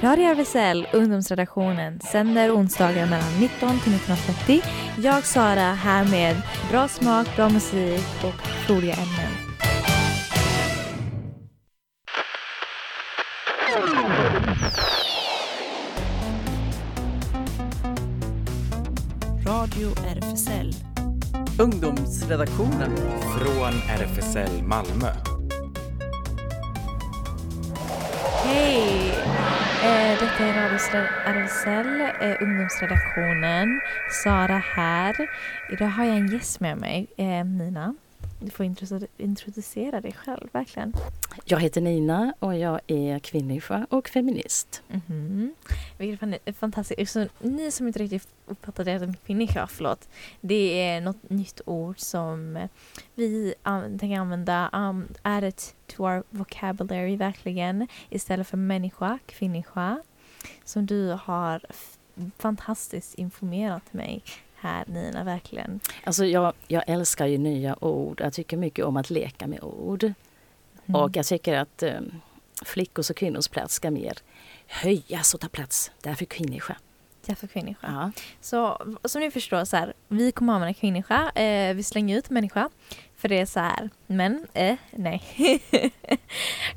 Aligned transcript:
Radio 0.00 0.24
RFSL, 0.24 0.86
ungdomsredaktionen, 0.92 2.00
sänder 2.00 2.56
onsdagar 2.56 3.06
mellan 3.06 3.40
19 3.40 3.80
till 3.80 3.92
19.30. 3.92 4.62
Jag, 5.02 5.24
Sara, 5.24 5.72
här 5.72 6.04
med 6.10 6.36
bra 6.70 6.88
smak, 6.88 7.36
bra 7.36 7.48
musik 7.48 8.04
och 8.24 8.70
roliga 8.70 8.94
ämnen. 8.94 9.32
Radio 19.46 19.88
RFSL. 20.06 20.74
Ungdomsredaktionen. 21.58 22.96
Från 23.20 23.72
RFSL 23.98 24.62
Malmö. 24.62 25.12
Hej! 28.44 28.97
Eh, 29.82 30.18
detta 30.20 30.44
är 30.44 30.62
Radio 30.62 30.78
RFSL, 31.26 32.00
eh, 32.20 32.42
ungdomsredaktionen. 32.42 33.80
Sara 34.24 34.62
här. 34.76 35.14
Idag 35.70 35.86
har 35.86 36.04
jag 36.04 36.16
en 36.16 36.26
gäst 36.26 36.60
med 36.60 36.78
mig, 36.78 37.06
eh, 37.16 37.44
Nina. 37.44 37.94
Du 38.40 38.50
får 38.50 38.66
introdu- 38.66 39.06
introducera 39.16 40.00
dig 40.00 40.12
själv, 40.12 40.48
verkligen. 40.52 40.92
Jag 41.44 41.60
heter 41.60 41.80
Nina 41.80 42.34
och 42.38 42.56
jag 42.56 42.80
är 42.86 43.18
kvinniska 43.18 43.86
och 43.90 44.08
feminist. 44.08 44.82
Vilket 45.98 46.20
fan 46.20 46.34
är 46.44 46.52
fantastiskt. 46.52 47.12
Så 47.12 47.26
ni 47.38 47.70
som 47.70 47.86
inte 47.86 47.98
riktigt 47.98 48.28
uppfattade 48.46 48.92
det 48.92 48.98
som 48.98 49.14
kvinniska, 49.14 49.66
förlåt. 49.66 50.08
Det 50.40 50.82
är 50.82 51.00
något 51.00 51.30
nytt 51.30 51.60
ord 51.66 51.98
som 51.98 52.68
vi 53.14 53.54
an- 53.62 53.98
tänker 53.98 54.18
använda. 54.20 54.70
Um, 54.72 55.08
add 55.22 55.44
it 55.44 55.74
to 55.86 56.02
our 56.02 56.22
vocabulary, 56.30 57.16
verkligen. 57.16 57.88
Istället 58.10 58.46
för 58.48 58.56
människa, 58.56 59.18
kvinniska. 59.26 60.02
Som 60.64 60.86
du 60.86 61.18
har 61.22 61.60
fantastiskt 62.38 63.14
informerat 63.14 63.92
mig 63.92 64.22
här, 64.60 64.84
Nina, 64.86 65.24
verkligen. 65.24 65.80
Alltså 66.04 66.24
jag, 66.24 66.52
jag 66.66 66.82
älskar 66.86 67.26
ju 67.26 67.38
nya 67.38 67.84
ord. 67.84 68.20
Jag 68.20 68.32
tycker 68.32 68.56
mycket 68.56 68.84
om 68.84 68.96
att 68.96 69.10
leka 69.10 69.46
med 69.46 69.62
ord. 69.62 70.04
Mm. 70.04 71.00
Och 71.00 71.16
jag 71.16 71.26
tycker 71.26 71.58
att 71.58 71.82
eh, 71.82 72.00
flickors 72.64 73.10
och 73.10 73.16
kvinnors 73.16 73.48
plats 73.48 73.74
ska 73.74 73.90
mer 73.90 74.18
höjas 74.66 75.34
och 75.34 75.40
ta 75.40 75.48
plats. 75.48 75.90
Därför 76.02 76.24
kvinniska. 76.24 76.76
Därför 77.26 77.46
kvinniska. 77.46 77.86
Ja. 77.86 78.12
Så 78.40 78.82
som 79.04 79.20
ni 79.20 79.30
förstår, 79.30 79.64
så 79.64 79.76
här, 79.76 79.94
vi 80.08 80.32
kommer 80.32 80.52
använda 80.52 80.74
kvinniska. 80.74 81.30
Eh, 81.30 81.74
vi 81.74 81.82
slänger 81.82 82.18
ut 82.18 82.30
människa. 82.30 82.70
För 83.18 83.28
det 83.28 83.38
är 83.40 83.46
så 83.46 83.60
här, 83.60 83.90
men, 84.06 84.46
eh, 84.54 84.76
nej. 84.90 85.22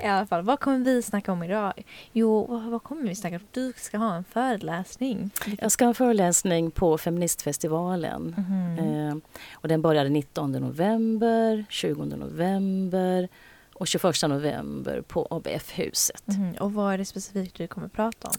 I 0.04 0.06
alla 0.06 0.26
fall, 0.26 0.44
vad 0.44 0.60
kommer 0.60 0.78
vi 0.80 1.02
snacka 1.02 1.32
om 1.32 1.44
idag? 1.44 1.74
Jo, 2.14 2.46
vad, 2.46 2.62
vad 2.64 2.84
kommer 2.84 3.02
vi 3.10 3.16
snacka 3.16 3.36
om? 3.36 3.42
Du 3.52 3.74
ska 3.78 3.98
ha 3.98 4.16
en 4.16 4.24
föreläsning. 4.24 5.30
Jag 5.60 5.72
ska 5.72 5.86
ha 5.86 5.90
en 5.90 5.96
föreläsning 5.96 6.72
på 6.72 6.98
Feministfestivalen. 6.98 8.36
Mhm. 8.38 8.80
Eh, 9.10 9.16
och 9.54 9.68
den 9.68 9.82
började 9.82 10.10
19 10.10 10.52
november, 10.52 11.66
20 11.70 12.06
november 12.06 13.28
och 13.74 13.88
21 13.88 14.16
november 14.30 15.02
på 15.02 15.28
ABF-huset. 15.30 16.24
Mhm. 16.28 16.54
Och 16.60 16.74
vad 16.74 16.94
är 16.94 16.98
det 16.98 17.06
specifikt 17.06 17.56
du 17.56 17.68
kommer 17.68 17.88
prata 17.88 18.28
om? 18.28 18.36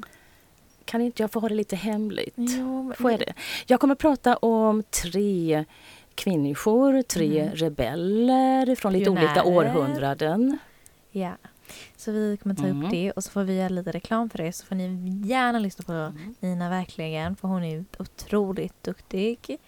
Kan 0.85 1.01
inte 1.01 1.23
jag 1.23 1.31
få 1.33 1.41
ha 1.41 1.49
det 1.49 1.55
lite 1.55 1.77
hemligt? 1.77 2.35
Jo, 2.37 2.83
men- 2.83 2.97
Får 2.97 3.11
jag 3.11 3.21
det? 3.21 3.33
Jag 3.67 3.81
kommer 3.81 3.95
prata 3.95 4.37
om 4.37 4.83
tre 4.83 5.65
kvinnor, 6.15 7.03
tre 7.03 7.45
Mhm. 7.45 7.55
rebeller 7.55 8.75
från 8.75 8.93
lite 8.93 9.11
olika 9.11 9.27
Pionjärer. 9.43 9.57
århundraden. 9.77 10.59
Ja. 11.11 11.33
Så 11.97 12.13
vi 12.13 12.37
kommer 12.37 12.55
ta 12.55 12.65
Mm. 12.65 12.85
upp 12.85 12.91
det 12.91 13.13
och 13.13 13.25
så 13.25 13.31
får 13.31 13.43
vi 13.45 13.57
göra 13.59 13.69
lite 13.69 13.93
reklam 13.93 14.31
för 14.31 14.39
det. 14.39 14.53
Så 14.53 14.67
får 14.67 14.75
ni 14.75 15.11
gärna 15.27 15.59
lyssna 15.59 15.85
på 15.85 15.93
Mm. 15.93 16.35
Nina 16.41 16.71
verkligen, 16.71 17.37
för 17.37 17.49
hon 17.49 17.65
är 17.65 17.85
otroligt 17.99 18.83
duktig. 18.83 19.59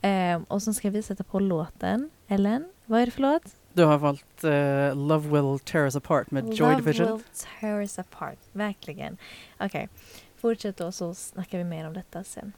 Ehm, 0.00 0.44
och 0.44 0.62
så 0.62 0.74
ska 0.74 0.90
vi 0.90 1.02
sätta 1.02 1.24
på 1.24 1.40
låten. 1.40 2.10
Ellen, 2.28 2.64
vad 2.86 3.00
är 3.00 3.06
det 3.06 3.12
för 3.12 3.22
låt? 3.22 3.42
Du 3.72 3.84
har 3.84 3.98
valt 3.98 4.44
uh, 4.44 5.06
Love 5.08 5.28
Will 5.28 5.58
Tear 5.58 5.84
Us 5.84 5.96
Apart 5.96 6.30
med 6.30 6.44
Joy 6.54 6.58
Love 6.72 6.76
Division. 6.76 7.12
will 7.12 7.24
tear 7.60 7.80
us 7.80 7.98
apart. 7.98 8.38
Verkligen. 8.52 9.16
Okej, 9.60 9.88
fortsätt 10.40 10.76
då 10.76 10.92
så 10.92 11.14
snackar 11.14 11.58
vi 11.58 11.64
mer 11.64 11.86
om 11.86 11.92
detta 11.92 12.24
sen. 12.24 12.52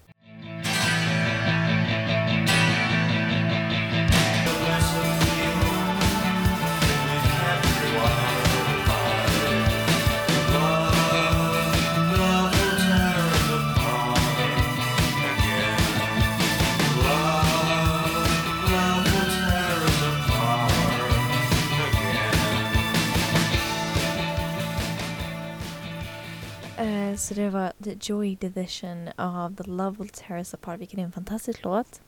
så 27.31 27.37
det 27.37 27.51
var 27.51 27.73
The 27.85 27.97
Joy 28.01 28.37
Division 28.37 29.09
av 29.17 29.57
The 29.57 29.63
Love 29.71 29.97
Will 29.99 30.09
Tear 30.09 30.39
Us 30.39 30.55
Apart, 30.55 30.81
vilken 30.81 31.01
är 31.01 31.05
en 31.05 31.13
fantastisk 31.13 31.65
låt. 31.65 32.01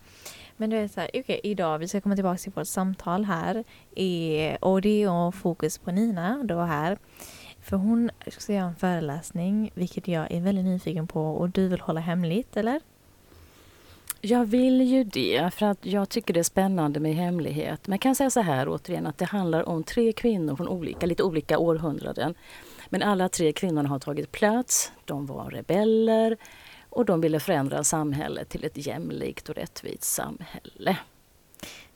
Men 0.57 0.71
du 0.71 0.77
vet 0.77 0.93
så 0.93 1.07
idag, 1.43 1.79
vi 1.79 1.89
ska 1.89 2.01
komma 2.01 2.15
tillbaka 2.15 2.39
till 2.39 2.53
vårt 2.53 2.67
samtal 2.67 3.25
här. 3.25 3.65
I, 3.97 4.57
och 4.61 4.83
det 4.83 5.03
är 5.03 5.31
fokus 5.31 5.79
på 5.79 5.91
Nina 5.91 6.43
då 6.45 6.61
här. 6.61 6.99
För 7.61 7.77
hon 7.77 8.11
ska 8.27 8.53
göra 8.53 8.65
en 8.65 8.77
föreläsning, 8.77 9.71
vilket 9.75 10.09
jag 10.09 10.33
är 10.33 10.41
väldigt 10.41 10.65
nyfiken 10.65 11.07
på 11.07 11.23
och 11.23 11.51
du 11.51 11.69
vill 11.69 11.81
hålla 11.81 12.01
hemligt, 12.01 12.57
eller? 12.57 12.81
Jag 14.21 14.45
vill 14.45 14.81
ju 14.81 15.05
det, 15.05 15.55
för 15.55 15.67
att 15.67 15.87
jag 15.87 16.09
tycker 16.09 16.35
det 16.35 16.41
är 16.41 16.45
spännande 16.45 17.01
med 17.01 17.15
hemlighet. 17.15 17.87
Men 17.87 17.93
jag 17.93 18.01
kan 18.01 18.15
säga 18.15 18.31
så 18.31 18.41
här 18.41 18.69
återigen 18.69 19.07
att 19.07 19.19
det 19.19 19.25
handlar 19.25 19.69
om 19.69 19.85
tre 19.85 20.13
kvinnor 20.13 20.57
från 20.57 20.69
olika, 20.69 21.07
lite 21.07 21.23
olika 21.23 21.59
århundraden. 21.59 22.35
Men 22.93 23.03
alla 23.03 23.29
tre 23.29 23.53
kvinnorna 23.53 23.89
har 23.89 23.99
tagit 23.99 24.33
plats, 24.33 24.93
de 25.05 25.27
var 25.27 25.51
rebeller 25.51 26.37
och 26.91 27.05
de 27.05 27.21
ville 27.21 27.41
förändra 27.41 27.85
samhället 27.85 28.49
till 28.49 28.65
ett 28.65 28.87
jämlikt 28.87 29.49
och 29.49 29.55
rättvist 29.55 30.03
samhälle. 30.03 30.97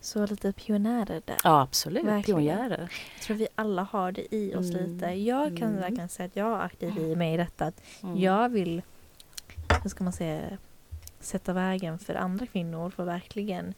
Så 0.01 0.27
lite 0.27 0.53
pionjärer 0.53 1.23
där. 1.25 1.37
Ja, 1.45 1.61
absolut. 1.63 2.05
Verkligen. 2.05 2.41
Pionjärer. 2.41 2.93
Jag 3.15 3.23
tror 3.23 3.37
vi 3.37 3.49
alla 3.55 3.83
har 3.83 4.13
det 4.13 4.35
i 4.35 4.55
oss 4.55 4.71
Mm. 4.75 4.85
lite. 4.95 5.07
Jag 5.07 5.57
kan 5.57 5.69
Mm. 5.69 5.81
verkligen 5.81 6.09
säga 6.09 6.27
att 6.27 6.37
jag 6.37 6.53
är 6.53 6.61
aktiv 6.65 6.99
i 6.99 7.17
mig 7.17 7.35
i 7.35 7.37
detta. 7.37 7.65
Att 7.65 7.83
Mm. 8.03 8.17
Jag 8.21 8.49
vill, 8.49 8.83
hur 9.83 9.91
ska 9.91 10.05
man 10.05 10.13
säga, 10.13 10.59
sätta 11.21 11.53
vägen 11.53 11.99
för 11.99 12.15
andra 12.15 12.47
kvinnor 12.47 12.91
för 12.91 13.05
verkligen 13.05 13.75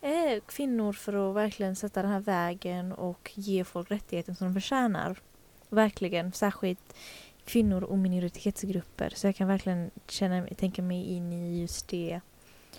eh, 0.00 0.40
kvinnor 0.46 0.92
för 0.92 1.30
att 1.30 1.36
verkligen 1.36 1.76
sätta 1.76 2.02
den 2.02 2.10
här 2.10 2.20
vägen 2.20 2.92
och 2.92 3.30
ge 3.34 3.64
folk 3.64 3.90
rättigheten 3.90 4.34
som 4.34 4.46
de 4.46 4.54
förtjänar. 4.60 5.16
Verkligen, 5.74 6.32
särskilt 6.32 6.94
kvinnor 7.44 7.84
och 7.84 7.98
minoritetsgrupper. 7.98 9.12
Så 9.14 9.26
jag 9.26 9.36
kan 9.36 9.48
verkligen 9.48 9.90
känna, 10.08 10.46
tänka 10.46 10.82
mig 10.82 11.04
in 11.04 11.32
i 11.32 11.60
just 11.60 11.88
det. 11.88 12.20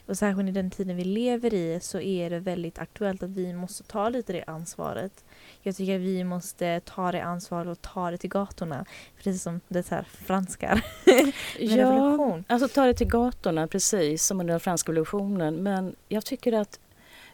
Och 0.05 0.17
särskilt 0.17 0.49
i 0.49 0.51
den 0.51 0.71
tiden 0.71 0.95
vi 0.95 1.03
lever 1.03 1.53
i 1.53 1.79
så 1.81 1.99
är 1.99 2.29
det 2.29 2.39
väldigt 2.39 2.79
aktuellt 2.79 3.23
att 3.23 3.29
vi 3.29 3.53
måste 3.53 3.83
ta 3.83 4.09
lite 4.09 4.33
det 4.33 4.43
ansvaret. 4.47 5.23
Jag 5.61 5.75
tycker 5.75 5.95
att 5.95 6.01
vi 6.01 6.23
måste 6.23 6.79
ta 6.79 7.11
det 7.11 7.23
ansvaret 7.23 7.67
och 7.67 7.81
ta 7.81 8.11
det 8.11 8.17
till 8.17 8.29
gatorna. 8.29 8.85
Precis 9.17 9.43
som 9.43 9.61
det 9.67 9.89
här 9.89 10.03
franskar. 10.03 10.85
Ja, 11.59 11.77
revolution. 11.77 12.43
alltså 12.47 12.67
ta 12.67 12.85
det 12.85 12.93
till 12.93 13.07
gatorna 13.07 13.67
precis 13.67 14.25
som 14.25 14.39
under 14.39 14.53
den 14.53 14.59
franska 14.59 14.91
revolutionen. 14.91 15.63
Men 15.63 15.95
jag 16.07 16.25
tycker 16.25 16.53
att 16.53 16.79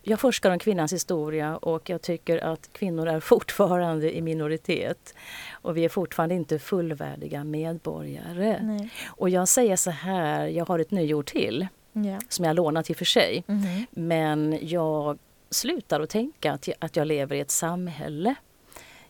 jag 0.03 0.19
forskar 0.19 0.51
om 0.51 0.59
kvinnans 0.59 0.93
historia 0.93 1.57
och 1.57 1.89
jag 1.89 2.01
tycker 2.01 2.37
att 2.43 2.69
kvinnor 2.73 3.07
är 3.07 3.19
fortfarande 3.31 4.15
i 4.17 4.21
minoritet. 4.21 5.15
Och 5.51 5.77
vi 5.77 5.85
är 5.85 5.89
fortfarande 5.89 6.35
inte 6.35 6.59
fullvärdiga 6.59 7.43
medborgare. 7.43 8.59
Nej. 8.61 8.89
Och 9.07 9.29
jag 9.29 9.47
säger 9.47 9.75
så 9.75 9.91
här, 9.91 10.47
jag 10.47 10.65
har 10.65 10.79
ett 10.79 10.91
nyord 10.91 11.25
till 11.25 11.67
Ja. 11.93 12.19
som 12.29 12.45
jag 12.45 12.55
lånat 12.55 12.89
i 12.89 12.93
och 12.93 12.97
för 12.97 13.05
sig. 13.05 13.43
Mhm. 13.47 13.85
Men 13.91 14.59
jag 14.61 15.19
slutar 15.49 16.01
att 16.01 16.09
tänka 16.09 16.51
att 16.51 16.67
jag, 16.67 16.75
att 16.79 16.95
jag 16.95 17.07
lever 17.07 17.35
i 17.35 17.39
ett 17.39 17.51
samhälle. 17.51 18.35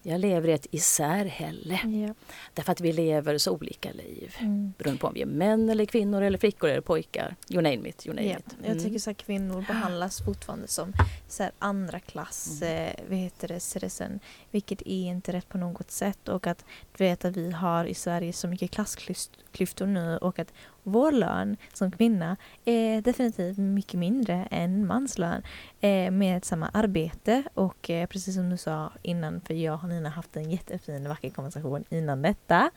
Jag 0.04 0.20
lever 0.20 0.48
i 0.50 0.52
ett 0.52 0.68
isärhälle. 0.72 1.80
Ja. 2.08 2.14
Därför 2.54 2.72
att 2.72 2.82
vi 2.82 2.92
lever 2.94 3.38
så 3.38 3.52
olika 3.52 3.92
liv. 3.92 4.36
Mm. 4.40 4.74
Beroende 4.78 5.00
på 5.02 5.08
om 5.08 5.14
vi 5.14 5.22
är 5.22 5.26
män 5.26 5.70
eller 5.70 5.86
kvinnor 5.86 6.22
eller 6.22 6.38
flickor 6.38 6.70
eller 6.70 6.82
pojkar. 6.82 7.36
You 7.50 7.62
name 7.62 7.90
it. 7.90 8.08
You 8.08 8.16
name 8.16 8.28
Ja. 8.28 8.38
it. 8.38 8.56
Jag 8.66 8.84
tycker 8.84 9.00
så 9.00 9.14
kvinnor 9.14 9.66
behandlas 9.68 10.22
fortfarande 10.26 10.68
som 10.68 10.94
så 11.28 11.50
andra 11.60 12.00
klass, 12.00 12.62
Mm. 12.62 12.88
eh, 12.88 12.94
vad 13.10 13.18
heter 13.18 13.48
det, 13.48 13.60
citizen. 13.60 14.20
Vilket 14.52 14.82
är 14.82 15.06
inte 15.08 15.34
rätt 15.34 15.50
på 15.50 15.58
något 15.58 15.92
sätt. 15.92 16.30
Och 16.30 16.48
att 16.48 16.66
du 16.98 17.04
vet 17.04 17.26
att 17.26 17.38
vi 17.38 17.52
har 17.52 17.86
i 17.86 17.94
Sverige 17.94 18.34
så 18.34 18.48
mycket 18.48 18.72
klassklyftor 18.72 19.86
nu 19.86 20.18
och 20.18 20.40
att 20.40 20.54
vår 20.84 21.12
lön 21.12 21.58
som 21.74 21.92
kvinna 21.92 22.38
är 22.66 23.02
definitivt 23.02 23.58
mycket 23.58 24.00
mindre 24.00 24.48
än 24.52 24.88
manslön. 24.88 25.44
eh, 25.80 26.12
med 26.12 26.46
samma 26.46 26.70
arbete 26.74 27.44
och 27.54 27.90
eh, 27.90 28.08
precis 28.08 28.36
som 28.36 28.50
du 28.50 28.58
sa 28.58 28.92
innan, 29.02 29.42
för 29.42 29.54
jag 29.54 29.80
och 29.84 29.90
Nina 29.90 30.10
har 30.10 30.16
haft 30.16 30.36
en 30.36 30.52
jättefin 30.52 31.10
vacker 31.10 31.30
konversation 31.30 31.84
innan 31.90 32.22
detta. 32.22 32.72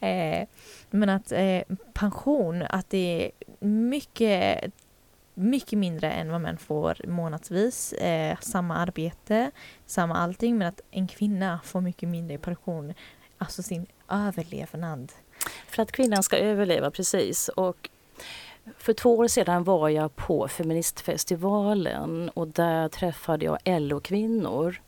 Eh, 0.00 0.48
men 0.90 1.08
att 1.08 1.32
eh, 1.32 1.62
pension, 1.92 2.62
att 2.62 2.90
det 2.90 3.24
är 3.24 3.30
mycket 3.66 4.72
mycket 5.38 5.78
mindre 5.78 6.10
än 6.10 6.30
vad 6.30 6.40
män 6.40 6.58
får 6.58 7.00
månadsvis. 7.08 7.92
Eh, 7.92 8.36
samma 8.40 8.76
arbete, 8.76 9.50
samma 9.86 10.14
allting 10.14 10.58
men 10.58 10.68
att 10.68 10.80
en 10.90 11.08
kvinna 11.08 11.60
får 11.64 11.80
mycket 11.80 12.08
mindre 12.08 12.34
i 12.34 12.38
pension. 12.38 12.94
Alltså 13.38 13.62
sin 13.62 13.86
överlevnad. 14.08 15.12
För 15.68 15.82
att 15.82 15.92
kvinnan 15.92 16.22
ska 16.22 16.36
överleva, 16.36 16.90
precis. 16.90 17.48
Och 17.48 17.90
för 18.78 18.92
två 18.92 19.16
år 19.16 19.28
sedan 19.28 19.64
var 19.64 19.88
jag 19.88 20.16
på 20.16 20.48
feministfestivalen 20.48 22.30
och 22.34 22.48
där 22.48 22.88
träffade 22.88 23.44
jag 23.44 23.58
LO-kvinnor. 23.64 24.80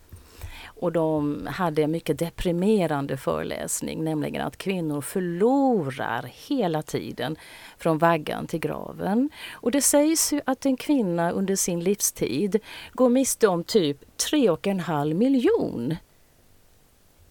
Och 0.81 0.91
de 0.91 1.47
hade 1.51 1.83
en 1.83 1.91
mycket 1.91 2.19
deprimerande 2.19 3.17
föreläsning, 3.17 4.03
nämligen 4.03 4.47
att 4.47 4.57
kvinnor 4.57 5.01
förlorar 5.01 6.31
hela 6.47 6.81
tiden 6.81 7.35
från 7.77 7.97
vaggan 7.97 8.47
till 8.47 8.59
graven. 8.59 9.29
Och 9.51 9.71
det 9.71 9.81
sägs 9.81 10.33
ju 10.33 10.41
att 10.45 10.65
en 10.65 10.77
kvinna 10.77 11.31
under 11.31 11.55
sin 11.55 11.79
livstid 11.79 12.59
går 12.93 13.09
miste 13.09 13.47
om 13.47 13.63
typ 13.63 13.97
3,5 14.31 15.13
miljon 15.13 15.95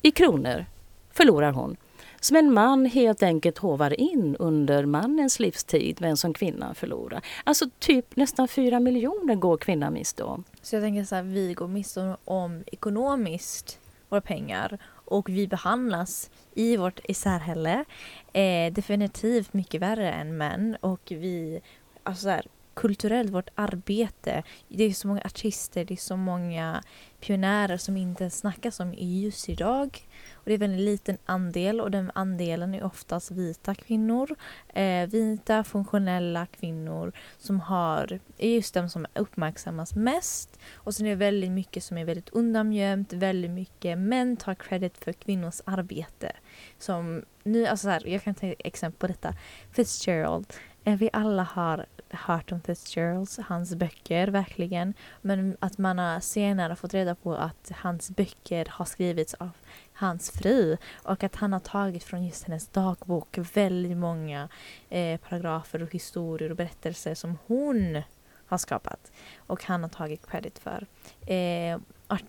i 0.02 0.10
kronor 0.10 0.66
förlorar 1.12 1.52
hon 1.52 1.76
som 2.20 2.36
en 2.36 2.52
man 2.52 2.86
helt 2.86 3.22
enkelt 3.22 3.58
hovar 3.58 4.00
in 4.00 4.36
under 4.38 4.84
mannens 4.84 5.40
livstid 5.40 5.96
men 6.00 6.16
som 6.16 6.34
kvinnan 6.34 6.74
förlorar. 6.74 7.20
Alltså 7.44 7.70
typ 7.78 8.16
nästan 8.16 8.48
fyra 8.48 8.80
miljoner 8.80 9.34
går 9.34 9.56
kvinnan 9.56 9.92
miste 9.92 10.24
om. 10.24 10.44
Så 10.62 10.76
jag 10.76 10.82
tänker 10.82 11.04
så 11.04 11.14
här, 11.14 11.22
vi 11.22 11.54
går 11.54 11.68
miste 11.68 12.16
om 12.24 12.64
ekonomiskt 12.66 13.78
våra 14.08 14.20
pengar 14.20 14.78
och 14.88 15.28
vi 15.28 15.48
behandlas 15.48 16.30
i 16.54 16.76
vårt 16.76 17.00
isärhälle 17.04 17.84
eh, 18.32 18.72
definitivt 18.72 19.52
mycket 19.52 19.80
värre 19.80 20.12
än 20.12 20.36
män 20.36 20.76
och 20.80 21.00
vi, 21.08 21.60
alltså 22.02 22.22
så 22.22 22.28
här, 22.28 22.46
kulturellt, 22.78 23.30
vårt 23.30 23.50
arbete. 23.54 24.42
Det 24.68 24.84
är 24.84 24.92
så 24.92 25.08
många 25.08 25.20
artister, 25.24 25.84
det 25.84 25.94
är 25.94 25.96
så 25.96 26.16
många 26.16 26.82
pionjärer 27.20 27.76
som 27.76 27.96
inte 27.96 28.30
snackas 28.30 28.80
om 28.80 28.94
just 28.94 29.48
idag. 29.48 30.06
Och 30.32 30.42
det 30.44 30.50
är 30.50 30.54
en 30.54 30.60
väldigt 30.60 30.80
liten 30.80 31.18
andel 31.24 31.80
och 31.80 31.90
den 31.90 32.10
andelen 32.14 32.74
är 32.74 32.84
oftast 32.84 33.30
vita 33.30 33.74
kvinnor. 33.74 34.36
Eh, 34.68 35.06
vita 35.08 35.64
funktionella 35.64 36.46
kvinnor 36.46 37.12
som 37.38 37.60
har, 37.60 38.20
är 38.38 38.48
just 38.48 38.74
de 38.74 38.88
som 38.88 39.06
uppmärksammas 39.14 39.94
mest. 39.94 40.58
Och 40.74 40.94
sen 40.94 41.06
är 41.06 41.10
det 41.10 41.16
väldigt 41.16 41.50
mycket 41.50 41.84
som 41.84 41.98
är 41.98 42.04
väldigt 42.04 42.28
undangömt, 42.28 43.12
väldigt 43.12 43.50
mycket 43.50 43.98
män 43.98 44.36
tar 44.36 44.54
credit 44.54 44.98
för 44.98 45.12
kvinnors 45.12 45.60
arbete. 45.64 46.32
Som 46.78 47.22
nu, 47.42 47.66
alltså 47.66 47.88
här, 47.88 48.08
jag 48.08 48.22
kan 48.22 48.34
ta 48.34 48.46
ett 48.46 48.54
exempel 48.58 48.98
på 48.98 49.06
detta. 49.06 49.34
Fitzgerald. 49.72 50.46
Eh, 50.84 50.96
vi 50.98 51.10
alla 51.12 51.42
har 51.42 51.86
hört 52.10 52.52
om 52.52 52.60
Fitzgeralds, 52.60 53.38
hans 53.38 53.74
böcker 53.74 54.28
verkligen. 54.28 54.94
Men 55.22 55.56
att 55.60 55.78
man 55.78 55.98
har 55.98 56.20
senare 56.20 56.76
fått 56.76 56.94
reda 56.94 57.14
på 57.14 57.34
att 57.34 57.72
hans 57.74 58.10
böcker 58.10 58.68
har 58.70 58.84
skrivits 58.84 59.34
av 59.34 59.50
hans 59.92 60.30
fru 60.30 60.76
och 61.02 61.24
att 61.24 61.36
han 61.36 61.52
har 61.52 61.60
tagit 61.60 62.04
från 62.04 62.24
just 62.24 62.44
hennes 62.44 62.68
dagbok 62.68 63.38
väldigt 63.54 63.96
många 63.96 64.48
eh, 64.88 65.20
paragrafer 65.20 65.82
och 65.82 65.92
historier 65.92 66.50
och 66.50 66.56
berättelser 66.56 67.14
som 67.14 67.38
hon 67.46 68.02
har 68.46 68.58
skapat 68.58 69.12
och 69.36 69.64
han 69.64 69.82
har 69.82 69.90
tagit 69.90 70.26
credit 70.26 70.58
för. 70.58 70.86
Eh, 71.34 71.78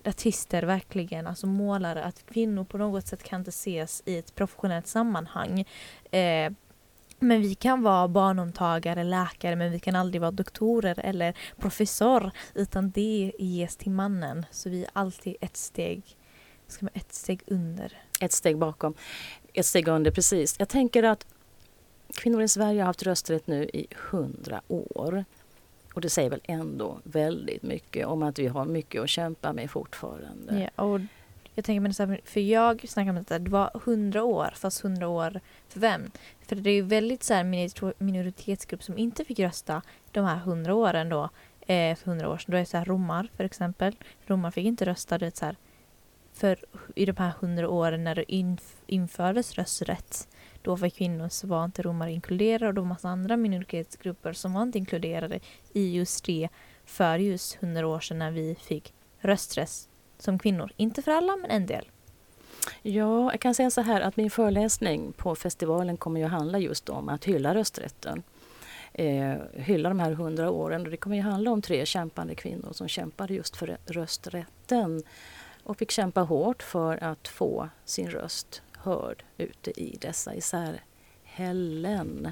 artister 0.03 0.63
verkligen, 0.63 1.27
alltså 1.27 1.47
målare, 1.47 2.03
att 2.03 2.25
kvinnor 2.25 2.63
på 2.63 2.77
något 2.77 3.07
sätt 3.07 3.23
kan 3.23 3.41
inte 3.41 3.49
ses 3.49 4.03
i 4.05 4.17
ett 4.17 4.35
professionellt 4.35 4.87
sammanhang. 4.87 5.65
Eh, 6.11 6.51
men 7.19 7.42
vi 7.42 7.56
kan 7.56 7.81
vara 7.81 8.07
barnomtagare, 8.07 9.04
läkare, 9.04 9.56
men 9.56 9.71
vi 9.71 9.80
kan 9.80 9.95
aldrig 9.95 10.21
vara 10.21 10.31
doktorer 10.31 11.00
eller 11.00 11.38
professor, 11.57 12.31
utan 12.54 12.92
det 12.92 13.31
ges 13.39 13.75
till 13.75 13.92
mannen. 13.92 14.45
Så 14.51 14.69
vi 14.69 14.83
är 14.83 14.89
alltid 14.94 15.36
ett 15.42 15.57
steg, 15.57 16.04
ska 16.68 16.86
man, 16.86 16.92
ett 16.94 17.13
steg 17.13 17.42
under. 17.48 17.98
Ett 18.21 18.31
steg 18.31 18.57
bakom. 18.57 18.94
Ett 19.54 19.66
steg 19.66 19.88
under, 19.88 20.12
precis. 20.12 20.56
Jag 20.60 20.69
tänker 20.69 21.04
att 21.04 21.25
kvinnor 22.13 22.42
i 22.42 22.48
Sverige 22.48 22.81
har 22.81 22.86
haft 22.88 23.04
rösträtt 23.04 23.48
nu 23.48 23.63
i 23.63 23.88
hundra 24.10 24.62
år. 24.68 25.25
Och 25.94 26.01
det 26.01 26.10
säger 26.10 26.30
väl 26.30 26.42
ändå 26.44 27.00
väldigt 27.04 27.63
mycket 27.63 28.07
om 28.07 28.24
att 28.24 28.39
vi 28.39 28.48
har 28.48 28.66
mycket 28.66 29.01
att 29.01 29.10
kämpa 29.10 29.54
med 29.54 29.71
fortfarande. 29.71 30.69
Ja, 30.75 30.83
och 30.83 31.00
jag 31.59 31.65
tänker 31.65 31.79
men 31.81 31.94
så 31.94 32.06
här, 32.06 32.21
för 32.25 32.39
jag 32.39 32.89
snackar 32.89 33.09
om 33.09 33.15
detta, 33.15 33.39
det 33.39 33.50
var 33.50 33.81
hundra 33.85 34.23
år, 34.23 34.53
fast 34.56 34.81
hundra 34.81 35.07
år 35.07 35.39
för 35.67 35.79
vem? 35.79 36.11
För 36.41 36.56
det 36.56 36.69
är 36.69 36.73
ju 36.73 36.81
väldigt 36.81 37.23
så 37.23 37.33
här 37.33 37.44
minoritetsgrupp 38.03 38.83
som 38.83 38.97
inte 38.97 39.25
fick 39.25 39.39
rösta 39.39 39.81
de 40.11 40.25
här 40.25 40.38
hundra 40.38 40.75
åren 40.75 41.09
då, 41.09 41.23
eh, 41.61 41.95
för 41.95 42.06
hundra 42.06 42.29
år 42.29 42.38
sedan. 42.38 42.51
Då 42.51 42.57
är 42.57 42.59
det 42.59 42.65
så 42.65 42.77
här 42.77 42.85
romar 42.85 43.29
för 43.38 43.44
exempel. 43.44 43.95
Romar 44.25 44.51
fick 44.51 44.65
inte 44.65 44.85
rösta, 44.85 45.17
det 45.17 45.38
så 45.38 45.45
här, 45.45 45.56
för 46.33 46.59
i 46.95 47.06
de 47.06 47.17
här 47.17 47.31
hundra 47.39 47.69
åren 47.69 48.03
när 48.03 48.15
det 48.15 48.33
inf 48.33 48.75
infördes 48.88 49.53
rösträtt 49.56 50.27
då 50.61 50.77
för 50.77 50.89
kvinnor 50.89 51.29
så 51.29 51.47
var 51.47 51.65
inte 51.65 51.81
romar 51.81 52.07
inkluderade 52.07 52.67
och 52.67 52.73
då 52.73 52.83
massa 52.83 53.09
andra 53.09 53.38
minoritetsgrupper 53.38 54.33
som 54.33 54.53
var 54.53 54.61
inte 54.61 54.77
inkluderade 54.77 55.39
i 55.73 55.95
just 55.95 56.25
det 56.25 56.50
för 56.85 57.17
just 57.17 57.56
hundra 57.56 57.88
år 57.88 58.00
sedan 58.00 58.19
när 58.19 58.31
vi 58.31 58.56
fick 58.56 58.94
rösträtt 59.19 59.89
som 60.19 60.39
kvinnor. 60.39 60.71
Inte 60.77 61.01
för 61.01 61.12
alla, 61.12 61.36
men 61.36 61.51
en 61.51 61.66
del. 61.66 61.89
Ja, 62.81 63.31
jag 63.31 63.39
kan 63.39 63.56
säga 63.56 63.71
så 63.71 63.81
här 63.81 64.01
att 64.01 64.18
min 64.18 64.30
föreläsning 64.30 65.13
på 65.13 65.36
festivalen 65.36 65.98
kommer 65.98 66.19
ju 66.19 66.25
handla 66.25 66.60
just 66.60 66.89
om 66.89 67.10
att 67.10 67.25
hylla 67.25 67.56
rösträtten. 67.56 68.24
Eh, 68.94 69.36
hylla 69.54 69.89
de 69.89 70.00
här 70.00 70.12
hundra 70.12 70.51
åren 70.51 70.81
och 70.81 70.92
det 70.92 70.98
kommer 70.98 71.16
ju 71.16 71.21
handla 71.21 71.51
om 71.51 71.62
tre 71.62 71.86
kämpande 71.86 72.36
kvinnor 72.36 72.69
som 72.71 72.88
kämpade 72.88 73.33
just 73.33 73.56
för 73.56 73.77
rösträtten 73.86 75.04
och 75.63 75.77
fick 75.77 75.92
kämpa 75.92 76.21
hårt 76.21 76.63
för 76.63 77.04
att 77.04 77.27
få 77.27 77.69
sin 77.86 78.10
röst 78.10 78.62
hörd 78.77 79.24
ute 79.38 79.81
i 79.81 79.98
dessa 80.01 80.36
isärhällen. 80.36 82.27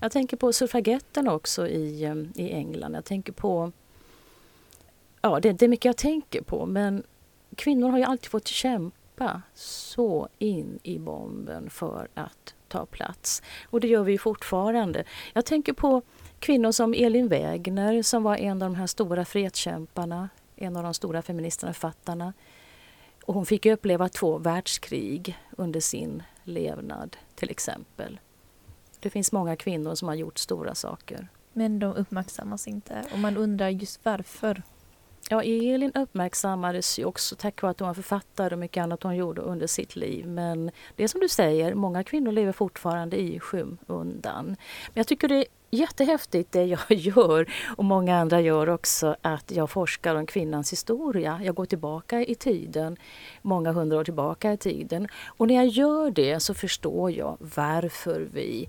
Jag 0.00 0.12
tänker 0.12 0.36
på 0.36 0.52
suffragetterna 0.52 1.32
också 1.32 1.68
i, 1.68 2.04
eh, 2.04 2.14
i 2.34 2.50
England. 2.52 2.94
Jag 2.94 3.04
tänker 3.04 3.32
på 3.32 3.72
ja, 5.22 5.40
det, 5.40 5.52
det 5.52 5.64
är 5.64 5.68
mycket 5.68 5.84
jag 5.84 5.96
tänker 5.96 6.42
på 6.42 6.66
men 6.66 7.02
kvinnor 7.56 7.88
har 7.88 7.98
ju 7.98 8.04
alltid 8.04 8.30
fått 8.30 8.48
kämpa 8.48 9.42
så 9.54 10.28
in 10.38 10.78
i 10.82 10.98
bomben 10.98 11.70
för 11.70 12.08
att 12.14 12.54
ta 12.68 12.86
plats. 12.86 13.42
Och 13.64 13.80
det 13.80 13.88
gör 13.88 14.04
vi 14.04 14.18
fortfarande. 14.18 15.04
Jag 15.32 15.44
tänker 15.44 15.72
på 15.72 16.02
kvinnor 16.38 16.72
som 16.72 16.94
Elin 16.94 17.28
Wägner 17.28 18.02
som 18.02 18.22
var 18.22 18.36
en 18.36 18.62
av 18.62 18.70
de 18.70 18.74
här 18.74 18.86
stora 18.86 19.24
fredskämparna, 19.24 20.28
en 20.56 20.76
av 20.76 20.82
de 20.82 20.94
stora 20.94 21.22
feministerna, 21.22 21.72
författarna. 21.72 22.32
Och 23.24 23.34
hon 23.34 23.46
fick 23.46 23.66
uppleva 23.66 24.08
två 24.08 24.38
världskrig 24.38 25.38
under 25.50 25.80
sin 25.80 26.22
levnad 26.44 27.16
till 27.34 27.50
exempel. 27.50 28.20
Det 29.00 29.10
finns 29.10 29.32
många 29.32 29.56
kvinnor 29.56 29.94
som 29.94 30.08
har 30.08 30.14
gjort 30.14 30.38
stora 30.38 30.74
saker. 30.74 31.28
Men 31.52 31.78
de 31.78 31.94
uppmärksammas 31.94 32.68
inte 32.68 33.04
och 33.12 33.18
man 33.18 33.36
undrar 33.36 33.68
just 33.68 34.04
varför. 34.04 34.62
Ja, 35.32 35.42
Elin 35.42 35.92
uppmärksammades 35.94 36.98
ju 36.98 37.04
också 37.04 37.36
tack 37.36 37.62
vare 37.62 37.70
att 37.70 37.80
hon 37.80 37.86
var 37.86 37.94
författare 37.94 38.54
och 38.54 38.58
mycket 38.58 38.82
annat 38.82 39.02
hon 39.02 39.16
gjorde 39.16 39.40
under 39.40 39.66
sitt 39.66 39.96
liv. 39.96 40.26
Men 40.26 40.70
det 40.96 41.04
är 41.04 41.08
som 41.08 41.20
du 41.20 41.28
säger, 41.28 41.74
många 41.74 42.04
kvinnor 42.04 42.32
lever 42.32 42.52
fortfarande 42.52 43.20
i 43.20 43.40
skymundan. 43.40 44.46
Men 44.46 44.56
jag 44.94 45.06
tycker 45.06 45.28
det 45.28 45.36
är 45.36 45.44
jättehäftigt 45.70 46.52
det 46.52 46.64
jag 46.64 46.80
gör 46.88 47.52
och 47.76 47.84
många 47.84 48.18
andra 48.18 48.40
gör 48.40 48.68
också 48.68 49.16
att 49.22 49.50
jag 49.50 49.70
forskar 49.70 50.14
om 50.14 50.26
kvinnans 50.26 50.72
historia. 50.72 51.40
Jag 51.44 51.54
går 51.54 51.66
tillbaka 51.66 52.20
i 52.20 52.34
tiden, 52.34 52.96
många 53.42 53.72
hundra 53.72 53.98
år 53.98 54.04
tillbaka 54.04 54.52
i 54.52 54.56
tiden. 54.56 55.08
Och 55.26 55.48
när 55.48 55.54
jag 55.54 55.66
gör 55.66 56.10
det 56.10 56.40
så 56.40 56.54
förstår 56.54 57.10
jag 57.10 57.36
varför 57.40 58.28
vi 58.32 58.68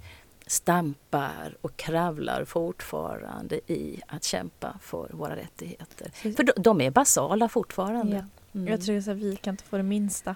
stampar 0.52 1.58
och 1.62 1.78
kravlar 1.78 2.46
fortfarande 2.46 3.72
i 3.72 4.02
att 4.08 4.24
kämpa 4.24 4.80
för 4.82 5.10
våra 5.14 5.36
rättigheter. 5.36 6.10
För 6.10 6.44
de, 6.44 6.52
de 6.56 6.82
är 6.82 6.92
basala 6.92 7.50
fortfarande. 7.50 8.16
Ja. 8.16 8.60
Mm. 8.60 8.68
Jag 8.72 8.82
tror 8.82 8.98
att 8.98 9.08
vi 9.08 9.36
kan 9.36 9.54
inte 9.54 9.64
få 9.64 9.78
det 9.78 9.84
minsta. 9.84 10.36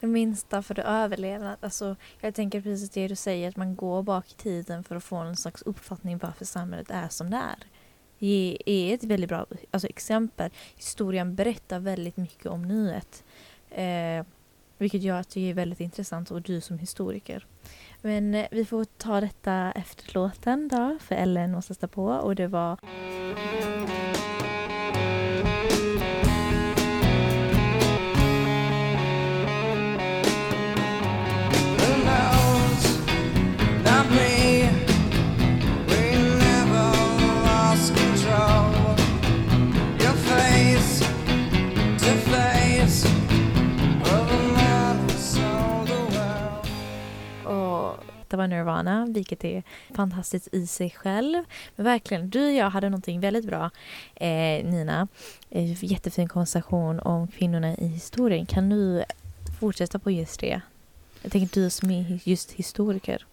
Det 0.00 0.06
minsta 0.06 0.62
för 0.62 0.80
att 0.80 0.86
överleva. 0.86 1.56
Alltså, 1.60 1.96
jag 2.20 2.34
tänker 2.34 2.60
precis 2.60 2.90
det 2.90 3.08
du 3.08 3.16
säger, 3.16 3.48
att 3.48 3.56
man 3.56 3.76
går 3.76 4.02
bak 4.02 4.30
i 4.30 4.34
tiden 4.34 4.84
för 4.84 4.96
att 4.96 5.04
få 5.04 5.16
en 5.16 5.36
slags 5.36 5.62
uppfattning 5.62 6.18
varför 6.18 6.44
samhället 6.44 6.90
är 6.90 7.08
som 7.08 7.30
det 7.30 7.36
är. 7.36 7.66
Det 8.18 8.58
är 8.66 8.94
ett 8.94 9.04
väldigt 9.04 9.28
bra 9.28 9.46
alltså, 9.70 9.88
exempel. 9.88 10.50
Historien 10.76 11.34
berättar 11.34 11.80
väldigt 11.80 12.16
mycket 12.16 12.46
om 12.46 12.62
nuet. 12.62 13.24
Eh, 13.70 14.24
vilket 14.78 15.02
gör 15.02 15.20
att 15.20 15.30
det 15.30 15.50
är 15.50 15.54
väldigt 15.54 15.80
intressant 15.80 16.30
och 16.30 16.42
du 16.42 16.60
som 16.60 16.78
historiker. 16.78 17.46
Men 18.02 18.34
eh, 18.34 18.46
vi 18.50 18.64
får 18.64 18.84
ta 18.84 19.20
detta 19.20 19.72
efter 19.72 20.14
låten 20.14 20.68
då, 20.68 20.98
för 21.00 21.14
Ellen 21.14 21.52
måste 21.52 21.74
stå 21.74 21.88
på 21.88 22.04
och 22.04 22.34
det 22.34 22.46
var 22.46 22.78
vilket 49.18 49.44
är 49.44 49.62
fantastiskt 49.94 50.48
i 50.52 50.66
sig 50.66 50.90
själv. 50.90 51.44
Men 51.76 51.84
verkligen, 51.84 52.30
du 52.30 52.46
och 52.46 52.52
jag 52.52 52.70
hade 52.70 52.88
någonting 52.88 53.20
väldigt 53.20 53.44
bra, 53.44 53.70
eh, 54.14 54.64
Nina. 54.64 55.08
Eh, 55.50 55.84
jättefin 55.84 56.28
konversation 56.28 57.00
om 57.00 57.28
kvinnorna 57.28 57.76
i 57.76 57.86
historien. 57.86 58.46
Kan 58.46 58.68
du 58.68 59.04
fortsätta 59.60 59.98
på 59.98 60.10
just 60.10 60.40
det? 60.40 60.60
Jag 61.22 61.32
tänker 61.32 61.60
du 61.60 61.70
som 61.70 61.90
är 61.90 62.20
just 62.24 62.52
historiker. 62.52 63.26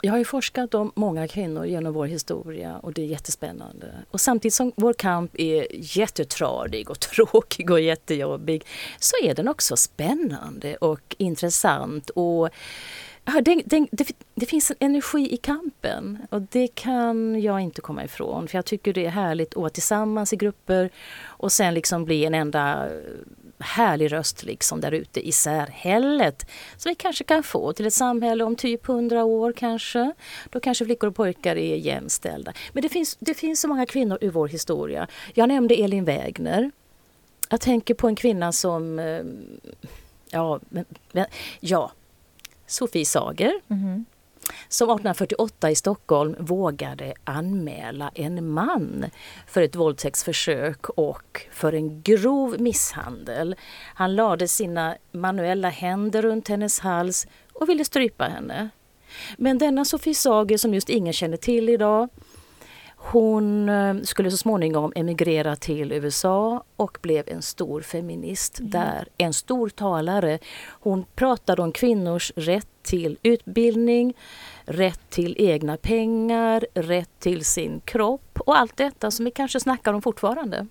Jag 0.00 0.12
har 0.12 0.18
ju 0.18 0.24
forskat 0.24 0.74
om 0.74 0.92
många 0.94 1.28
kvinnor 1.28 1.66
genom 1.66 1.92
vår 1.92 2.06
historia 2.06 2.78
och 2.78 2.92
det 2.92 3.02
är 3.02 3.06
jättespännande. 3.06 3.86
Och 4.10 4.20
samtidigt 4.20 4.54
som 4.54 4.72
vår 4.76 4.92
kamp 4.92 5.30
är 5.34 5.66
jättetradig 5.98 6.90
och 6.90 7.00
tråkig 7.14 7.70
och 7.70 7.80
jättejobbig 7.80 8.66
så 8.98 9.16
är 9.22 9.34
den 9.34 9.48
också 9.48 9.76
spännande 9.76 10.76
och 10.76 11.16
intressant. 11.18 12.10
Och 12.10 12.48
den, 13.28 13.62
det, 13.66 13.86
det, 13.92 14.12
det, 14.34 14.46
finns 14.46 14.70
en 14.70 14.76
energi 14.80 15.34
i 15.34 15.36
kampen 15.36 16.18
och 16.30 16.42
det 16.42 16.68
kan 16.68 17.42
jag 17.42 17.60
inte 17.60 17.80
komma 17.80 18.04
ifrån. 18.04 18.48
För 18.48 18.58
jag 18.58 18.64
tycker 18.64 18.92
det 18.92 19.06
är 19.06 19.10
härligt 19.10 19.48
att 19.48 19.56
vara 19.56 19.70
tillsammans 19.70 20.32
i 20.32 20.36
grupper 20.36 20.90
och 21.24 21.52
sen 21.52 21.74
liksom 21.74 22.04
bli 22.04 22.24
en 22.24 22.34
enda 22.34 22.88
härlig 23.58 24.12
röst 24.12 24.44
liksom 24.44 24.80
där 24.80 24.92
ute 24.92 25.28
i 25.28 25.32
särhället. 25.32 26.50
Som 26.76 26.90
vi 26.90 26.94
kanske 26.94 27.24
kan 27.24 27.42
få 27.42 27.72
till 27.72 27.86
ett 27.86 27.94
samhälle 27.94 28.44
om 28.44 28.56
typ 28.56 28.86
hundra 28.86 29.24
år 29.24 29.52
kanske. 29.52 30.12
Då 30.50 30.60
kanske 30.60 30.84
flickor 30.84 31.08
och 31.08 31.16
pojkar 31.16 31.56
är 31.56 31.76
jämställda. 31.76 32.52
Men 32.72 32.82
det 32.82 32.88
finns, 32.88 33.16
det 33.20 33.34
finns 33.34 33.60
så 33.60 33.68
många 33.68 33.86
kvinnor 33.86 34.18
i 34.20 34.28
vår 34.28 34.48
historia. 34.48 35.06
Jag 35.34 35.48
nämnde 35.48 35.74
Elin 35.74 36.04
Wägner. 36.04 36.70
Jag 37.50 37.60
tänker 37.60 37.94
på 37.94 38.08
en 38.08 38.16
kvinna 38.16 38.52
som, 38.52 38.98
eh, 38.98 39.24
men, 41.12 41.26
ja 41.60 41.90
Sofie 42.68 43.04
Sager. 43.04 43.52
Mm 43.70 44.04
som 44.68 44.90
1848 44.90 45.70
i 45.70 45.74
Stockholm 45.74 46.36
vågade 46.38 47.14
anmäla 47.24 48.10
en 48.14 48.50
man 48.50 49.04
för 49.46 49.62
ett 49.62 49.76
våldtäktsförsök 49.76 50.88
och 50.88 51.46
för 51.52 51.72
en 51.72 52.02
grov 52.02 52.60
misshandel. 52.60 53.56
Han 53.94 54.16
lade 54.16 54.48
sina 54.48 54.96
manuella 55.12 55.68
händer 55.68 56.22
runt 56.22 56.48
hennes 56.48 56.80
hals 56.80 57.26
och 57.52 57.68
ville 57.68 57.84
strypa 57.84 58.24
henne. 58.24 58.68
Men 59.36 59.58
denna 59.58 59.84
Sofie 59.84 60.14
Sager 60.14 60.56
som 60.56 60.74
just 60.74 60.88
ingen 60.88 61.12
känner 61.12 61.36
till 61.36 61.68
idag 61.68 62.08
hon 63.00 63.68
eh, 63.68 63.96
skulle 64.02 64.30
så 64.30 64.36
småningom 64.36 64.92
emigrera 64.96 65.56
till 65.56 65.92
USA 65.92 66.64
och 66.76 66.98
blev 67.02 67.28
en 67.28 67.42
stor 67.42 67.80
feminist 67.80 68.58
mm. 68.58 68.70
där. 68.70 69.08
En 69.18 69.32
stor 69.32 69.68
talare. 69.68 70.38
Hon 70.68 71.04
pratade 71.14 71.62
om 71.62 71.72
kvinnors 71.72 72.32
rätt 72.36 72.68
till 72.82 73.18
utbildning, 73.22 74.14
rätt 74.64 75.10
till 75.10 75.36
egna 75.38 75.76
pengar, 75.76 76.66
rätt 76.74 77.10
till 77.18 77.44
sin 77.44 77.80
kropp 77.80 78.40
och 78.40 78.58
allt 78.58 78.76
detta 78.76 79.10
som 79.10 79.24
vi 79.24 79.30
kanske 79.30 79.60
snackar 79.60 79.92
om 79.92 80.02
fortfarande. 80.02 80.66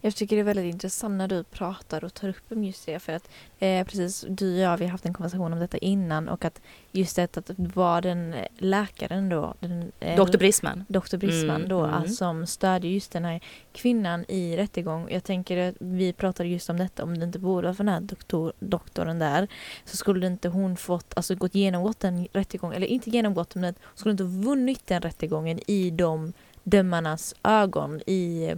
Jag 0.00 0.16
tycker 0.16 0.36
det 0.36 0.42
är 0.42 0.44
väldigt 0.44 0.72
intressant 0.72 1.18
när 1.18 1.28
du 1.28 1.44
pratar 1.44 2.04
och 2.04 2.14
tar 2.14 2.28
upp 2.28 2.52
om 2.52 2.64
just 2.64 2.86
det 2.86 2.98
för 2.98 3.12
att 3.12 3.28
eh, 3.58 3.86
precis 3.86 4.24
du 4.28 4.54
och 4.54 4.60
jag 4.60 4.76
vi 4.76 4.84
har 4.84 4.92
haft 4.92 5.06
en 5.06 5.14
konversation 5.14 5.52
om 5.52 5.58
detta 5.58 5.78
innan 5.78 6.28
och 6.28 6.44
att 6.44 6.60
just 6.92 7.16
det 7.16 7.36
att 7.36 7.50
var 7.56 8.00
den 8.00 8.34
läkaren 8.58 9.28
då 9.28 9.54
den, 9.60 9.92
eh, 10.00 10.24
Dr. 10.24 10.38
Brisman 10.38 10.84
Dr. 10.88 11.16
Brisman 11.16 11.56
mm, 11.56 11.68
då 11.68 11.80
mm. 11.80 11.94
Alltså, 11.94 12.14
som 12.14 12.46
stödjer 12.46 12.92
just 12.92 13.12
den 13.12 13.24
här 13.24 13.40
kvinnan 13.72 14.24
i 14.28 14.56
rättegång. 14.56 15.08
Jag 15.10 15.24
tänker 15.24 15.68
att 15.68 15.74
vi 15.78 16.12
pratade 16.12 16.48
just 16.48 16.70
om 16.70 16.76
detta 16.76 17.02
om 17.02 17.18
det 17.18 17.24
inte 17.24 17.38
borde 17.38 17.74
för 17.74 17.84
den 17.84 17.94
här 17.94 18.00
doktor, 18.00 18.52
doktorn 18.58 19.18
där 19.18 19.48
så 19.84 19.96
skulle 19.96 20.26
inte 20.26 20.48
hon 20.48 20.76
fått 20.76 21.16
alltså 21.16 21.34
gått 21.34 21.54
genomgått 21.54 22.04
en 22.04 22.28
rättegång 22.32 22.74
eller 22.74 22.86
inte 22.86 23.10
genomgått 23.10 23.54
men 23.54 23.74
skulle 23.94 24.12
inte 24.12 24.24
vunnit 24.24 24.86
den 24.86 25.02
rättegången 25.02 25.60
i 25.66 25.90
de 25.90 26.32
dömarnas 26.64 27.34
ögon 27.42 28.00
i 28.06 28.52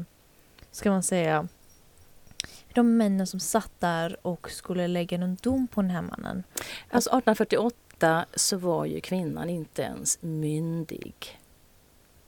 ska 0.70 0.90
man 0.90 1.02
säga, 1.02 1.48
de 2.74 2.96
männen 2.96 3.26
som 3.26 3.40
satt 3.40 3.72
där 3.78 4.16
och 4.22 4.50
skulle 4.50 4.88
lägga 4.88 5.16
en 5.16 5.36
dom 5.42 5.68
på 5.68 5.82
den 5.82 5.90
här 5.90 6.02
mannen. 6.02 6.42
Alltså 6.90 7.10
1848 7.10 8.26
så 8.34 8.56
var 8.56 8.84
ju 8.84 9.00
kvinnan 9.00 9.50
inte 9.50 9.82
ens 9.82 10.22
myndig. 10.22 11.38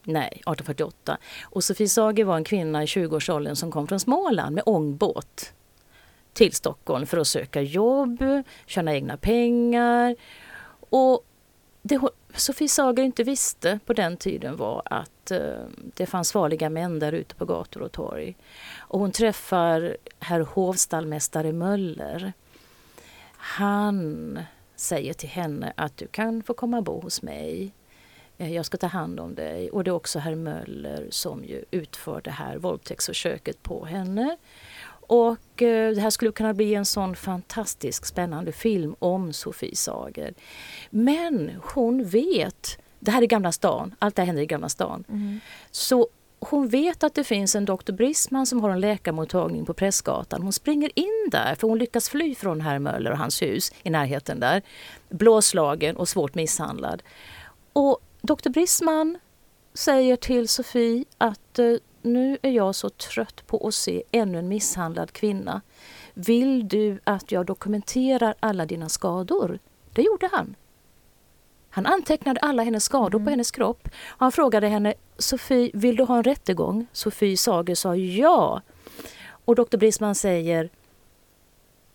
Nej, 0.05 0.29
1848. 0.29 1.19
Och 1.43 1.65
Sofie 1.65 1.89
Sager 1.89 2.25
var 2.25 2.37
en 2.37 2.45
kvinna 2.45 2.83
i 2.83 2.87
20-årsåldern 2.87 3.57
som 3.57 3.71
kom 3.71 3.87
från 3.87 4.01
Småland 4.01 4.55
med 4.55 4.65
ångbåt 4.67 5.53
till 6.33 6.53
Stockholm 6.53 7.07
för 7.07 7.19
att 7.19 7.27
söka 7.27 7.61
jobb, 7.63 8.25
tjäna 8.67 8.95
egna 8.95 9.17
pengar. 9.17 10.17
Och 10.91 11.25
det 11.83 12.01
Sofie 12.35 12.69
Sager 12.69 13.03
inte 13.03 13.25
visste 13.25 13.79
på 13.87 13.93
den 13.93 14.17
tiden 14.17 14.57
var 14.57 14.83
att 14.85 15.31
eh, 15.31 15.65
det 15.95 16.07
fanns 16.07 16.33
farliga 16.33 16.71
män 16.71 16.99
där 16.99 17.13
ute 17.13 17.35
på 17.35 17.45
gator 17.45 17.83
och 17.83 17.93
torg. 17.93 18.37
Och 18.79 19.01
hon 19.01 19.13
träffar 19.13 19.97
herr 20.19 20.41
hovstallmästare 20.41 21.53
Möller. 21.53 22.33
Han 23.33 24.39
säger 24.77 25.15
till 25.15 25.29
henne 25.29 25.73
att 25.77 25.97
du 25.97 26.07
kan 26.07 26.43
få 26.43 26.55
komma 26.55 26.77
och 26.77 26.85
bo 26.85 27.01
hos 27.01 27.23
mig. 27.23 27.73
Eh, 28.39 28.55
jag 28.55 28.67
ska 28.67 28.77
ta 28.77 28.87
hand 28.87 29.21
om 29.21 29.35
dig. 29.35 29.71
Och 29.71 29.85
det 29.85 29.91
är 29.91 29.95
också 29.95 30.19
herr 30.19 30.35
Möller 30.35 31.07
som 31.11 31.45
ju 31.45 31.65
utför 31.71 32.21
det 32.21 32.31
här 32.31 32.57
våldtäktsförsöket 32.57 33.63
på 33.63 33.85
henne. 33.85 34.37
Och 35.11 35.63
eh, 35.63 35.95
det 35.95 36.01
här 36.01 36.11
skulle 36.11 36.33
kunna 36.33 36.55
bli 36.55 36.75
en 36.75 36.85
sån 36.85 37.17
fantastisk 37.17 38.07
spännande 38.07 38.53
film 38.53 38.95
om 38.99 39.33
Sofie 39.33 39.77
Sager. 39.77 40.35
Men 40.91 41.51
hon 41.75 42.05
vet, 42.05 42.79
det 42.99 43.11
här 43.11 43.23
är 43.23 43.27
Gamla 43.27 43.53
stan, 43.53 43.95
allt 43.99 44.17
det 44.17 44.23
här 44.23 44.27
händer 44.27 44.43
i 44.43 44.47
Gamla 44.47 44.69
stan. 44.69 45.05
Mm. 45.09 45.41
Så 45.71 46.09
hon 46.41 46.69
vet 46.69 47.05
att 47.05 47.15
det 47.15 47.25
finns 47.25 47.55
en 47.55 47.65
doktor 47.65 47.93
Brisman 47.93 48.47
som 48.47 48.61
har 48.61 48.71
en 48.71 48.81
läkarmottagning 48.81 49.67
på 49.67 49.75
Prästgatan. 49.75 50.43
Hon 50.43 50.53
springer 50.53 50.99
in 50.99 51.29
där 51.31 51.55
för 51.55 51.69
hon 51.69 51.79
lyckas 51.79 52.09
fly 52.09 52.35
från 52.35 52.61
herr 52.61 52.79
Möller 52.79 53.11
och 53.11 53.19
hans 53.19 53.43
hus 53.43 53.73
i 53.83 53.91
närheten 53.91 54.41
där. 54.41 54.63
Blåslagen 55.09 55.97
och 55.97 56.09
svårt 56.09 56.35
misshandlad. 56.35 57.03
Och 57.73 57.99
doktor 58.23 58.51
Brisman 58.51 59.19
säger 59.75 60.17
till 60.17 60.49
Sofie 60.49 61.05
att 61.19 61.59
eh, 61.59 61.75
nu 62.03 62.39
är 62.43 62.51
jag 62.51 62.75
så 62.75 62.91
trött 62.91 63.47
på 63.47 63.67
att 63.69 63.75
se 63.75 64.03
ännu 64.13 64.39
en 64.39 64.49
misshandlad 64.49 65.13
kvinna. 65.13 65.61
Vill 66.15 66.69
du 66.69 67.01
att 67.05 67.33
jag 67.33 67.47
dokumenterar 67.47 68.35
alla 68.41 68.67
dina 68.67 68.89
skador? 68.89 69.59
Det 69.95 70.03
gjorde 70.03 70.29
han. 70.33 70.55
Han 71.71 71.87
antecknade 71.87 72.41
alla 72.41 72.63
hennes 72.63 72.85
skador 72.85 73.15
mm. 73.19 73.25
på 73.25 73.31
hennes 73.31 73.51
kropp. 73.51 73.89
Han 73.95 74.33
frågade 74.33 74.69
henne, 74.69 74.95
Sofie, 75.19 75.71
vill 75.75 75.97
du 75.97 76.05
ha 76.05 76.17
en 76.17 76.25
rättegång? 76.25 76.87
Sofie 76.93 77.37
Sager 77.37 77.75
sa 77.75 77.97
ja. 77.97 78.63
Och 79.45 79.55
doktor 79.55 79.79
Brisman 79.79 80.15
säger, 80.15 80.71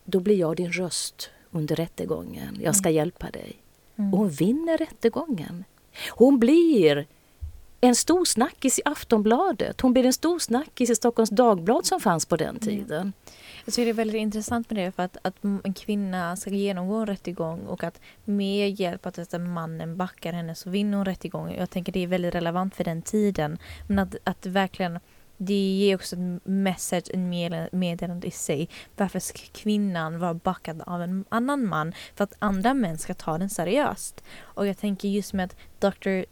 då 0.04 0.20
blir 0.20 0.36
jag 0.36 0.56
din 0.56 0.72
röst 0.72 1.30
under 1.50 1.76
rättegången. 1.76 2.58
Jag 2.60 2.76
ska 2.76 2.88
mm. 2.88 2.96
hjälpa 2.96 3.30
dig. 3.30 3.56
Mm. 3.96 4.14
Och 4.14 4.18
hon 4.18 4.30
vinner 4.30 4.78
rättegången. 4.78 5.64
Hon 6.10 6.38
blir 6.38 7.06
en 7.80 7.94
stor 7.94 8.24
snackis 8.24 8.78
i 8.78 8.82
Aftonbladet. 8.84 9.80
Hon 9.80 9.92
blir 9.92 10.06
en 10.06 10.12
stor 10.12 10.38
snackis 10.38 10.90
i 10.90 10.96
Stockholms 10.96 11.30
Dagblad 11.30 11.86
som 11.86 12.00
fanns 12.00 12.26
på 12.26 12.36
den 12.36 12.58
tiden. 12.58 13.00
Mm. 13.00 13.12
Jag 13.64 13.74
tycker 13.74 13.84
det 13.84 13.90
är 13.90 13.94
väldigt 13.94 14.20
intressant 14.20 14.70
med 14.70 14.84
det 14.84 14.92
för 14.92 15.02
att, 15.02 15.16
att 15.22 15.44
en 15.44 15.74
kvinna 15.74 16.36
ska 16.36 16.50
genomgå 16.50 16.94
en 16.94 17.06
rättegång 17.06 17.60
och 17.60 17.84
att 17.84 18.00
med 18.24 18.80
hjälp 18.80 19.06
av 19.06 19.12
att 19.16 19.40
mannen 19.40 19.96
backar 19.96 20.32
henne 20.32 20.54
så 20.54 20.70
vinner 20.70 20.96
hon 20.96 21.04
rättegången. 21.04 21.58
Jag 21.58 21.70
tänker 21.70 21.92
det 21.92 22.02
är 22.02 22.06
väldigt 22.06 22.34
relevant 22.34 22.74
för 22.74 22.84
den 22.84 23.02
tiden. 23.02 23.58
Men 23.86 23.98
att, 23.98 24.16
att 24.24 24.46
verkligen 24.46 24.98
det 25.36 25.76
ger 25.78 25.94
också 25.94 26.16
en 26.16 26.40
message, 26.44 27.10
en 27.14 27.30
meddelande 27.72 28.26
i 28.26 28.30
sig. 28.30 28.68
Varför 28.96 29.18
ska 29.18 29.38
kvinnan 29.52 30.18
vara 30.18 30.34
backad 30.34 30.82
av 30.86 31.02
en 31.02 31.24
annan 31.28 31.66
man? 31.66 31.92
För 32.14 32.24
att 32.24 32.32
andra 32.38 32.74
män 32.74 32.98
ska 32.98 33.14
ta 33.14 33.38
den 33.38 33.50
seriöst. 33.50 34.24
Och 34.40 34.66
jag 34.66 34.78
tänker 34.78 35.08
just 35.08 35.32
med 35.32 35.44
att 35.44 35.56
Dr 35.78 36.24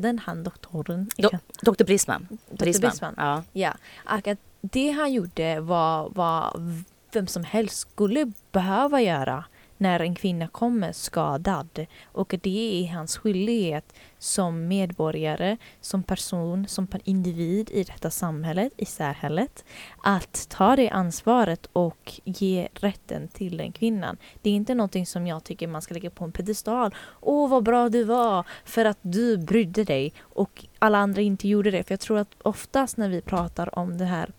den 0.00 0.18
han 0.18 0.44
doktorn. 0.44 1.10
Do, 1.16 1.30
Dr. 1.62 1.84
Brisman. 1.84 2.28
Dr. 2.50 2.56
Brisman. 2.56 2.90
Brisman. 2.90 3.14
Ja. 3.16 3.42
ja. 3.52 3.74
Och 4.04 4.28
att 4.28 4.38
det 4.60 4.90
han 4.90 5.12
gjorde 5.12 5.60
var 5.60 6.08
vad 6.14 6.60
vem 7.12 7.26
som 7.26 7.44
helst 7.44 7.78
skulle 7.78 8.32
behöva 8.52 9.00
göra 9.00 9.44
när 9.76 10.00
en 10.00 10.14
kvinna 10.14 10.48
kommer 10.48 10.92
skadad. 10.92 11.86
Och 12.04 12.34
det 12.42 12.84
är 12.84 12.94
hans 12.94 13.16
skyldighet 13.16 13.94
som 14.18 14.68
medborgare, 14.68 15.56
som 15.80 16.02
person, 16.02 16.68
som 16.68 16.88
individ 17.04 17.70
i 17.70 17.84
detta 17.84 18.10
samhället, 18.10 18.72
i 18.76 18.84
särhället, 18.84 19.64
att 20.02 20.46
ta 20.48 20.76
det 20.76 20.88
ansvaret 20.88 21.68
och 21.72 22.20
ge 22.24 22.68
rätten 22.74 23.28
till 23.28 23.56
den 23.56 23.72
kvinnan. 23.72 24.16
Det 24.42 24.50
är 24.50 24.54
inte 24.54 24.74
någonting 24.74 25.06
som 25.06 25.26
jag 25.26 25.44
tycker 25.44 25.68
man 25.68 25.82
ska 25.82 25.94
lägga 25.94 26.10
på 26.10 26.24
en 26.24 26.32
pedestal. 26.32 26.94
Åh, 27.20 27.50
vad 27.50 27.62
bra 27.62 27.88
du 27.88 28.04
var 28.04 28.46
för 28.64 28.84
att 28.84 28.98
du 29.02 29.38
brydde 29.38 29.84
dig 29.84 30.12
och 30.20 30.64
alla 30.78 30.98
andra 30.98 31.22
inte 31.22 31.48
gjorde 31.48 31.70
det. 31.70 31.82
För 31.84 31.92
jag 31.92 32.00
tror 32.00 32.18
att 32.18 32.34
oftast 32.42 32.96
när 32.96 33.08
vi 33.08 33.20
pratar 33.20 33.78
om 33.78 33.98
det 33.98 34.04
här 34.04 34.30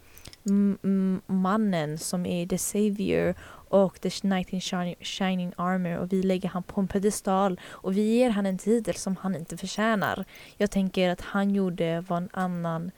mannen 1.25 1.97
som 1.97 2.25
är 2.25 2.47
the 2.47 2.57
savior 2.57 3.35
och 3.69 4.01
the 4.01 4.09
knight 4.09 4.53
in 4.53 4.61
shining, 4.61 4.95
shining 4.99 5.53
armor 5.57 5.97
och 5.97 6.13
vi 6.13 6.23
lägger 6.23 6.49
han 6.49 6.63
på 6.63 6.81
en 6.81 6.87
pedestal 6.87 7.59
och 7.65 7.97
vi 7.97 8.01
ger 8.01 8.29
han 8.29 8.45
en 8.45 8.57
titel 8.57 8.95
som 8.95 9.15
han 9.15 9.35
inte 9.35 9.57
förtjänar. 9.57 10.25
Jag 10.57 10.71
tänker 10.71 11.09
att 11.09 11.21
han 11.21 11.49
gjorde 11.49 12.05
vad 12.07 12.17
en 12.17 12.29
annan, 12.33 12.91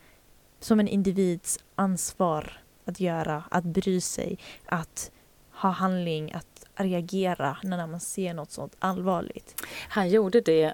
som 0.60 0.80
en 0.80 0.88
individs 0.88 1.60
ansvar 1.76 2.60
att 2.86 3.00
göra, 3.00 3.44
att 3.52 3.64
bry 3.64 4.02
sig, 4.02 4.38
att 4.66 5.12
ha 5.52 5.70
handling, 5.70 6.32
att 6.32 6.66
reagera 6.76 7.58
när 7.64 7.88
man 7.88 8.00
ser 8.00 8.34
något 8.34 8.52
sånt 8.52 8.76
allvarligt. 8.80 9.62
Han 9.90 10.10
gjorde 10.10 10.42
det 10.42 10.74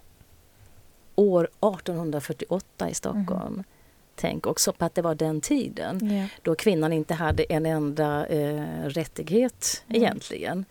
år 1.15 1.43
1848 1.43 2.89
i 2.89 2.93
Stockholm. 2.93 3.63
Tänk 4.15 4.47
också 4.47 4.73
på 4.73 4.85
att 4.85 4.95
det 4.95 5.01
var 5.01 5.15
den 5.15 5.41
tiden 5.41 5.99
Ja. 6.17 6.27
då 6.41 6.55
kvinnan 6.55 6.93
inte 6.93 7.13
hade 7.13 7.43
en 7.43 7.65
enda 7.65 8.25
eh, 8.27 8.63
rättighet 8.85 9.83
Mm. 9.89 10.01
egentligen. 10.01 10.65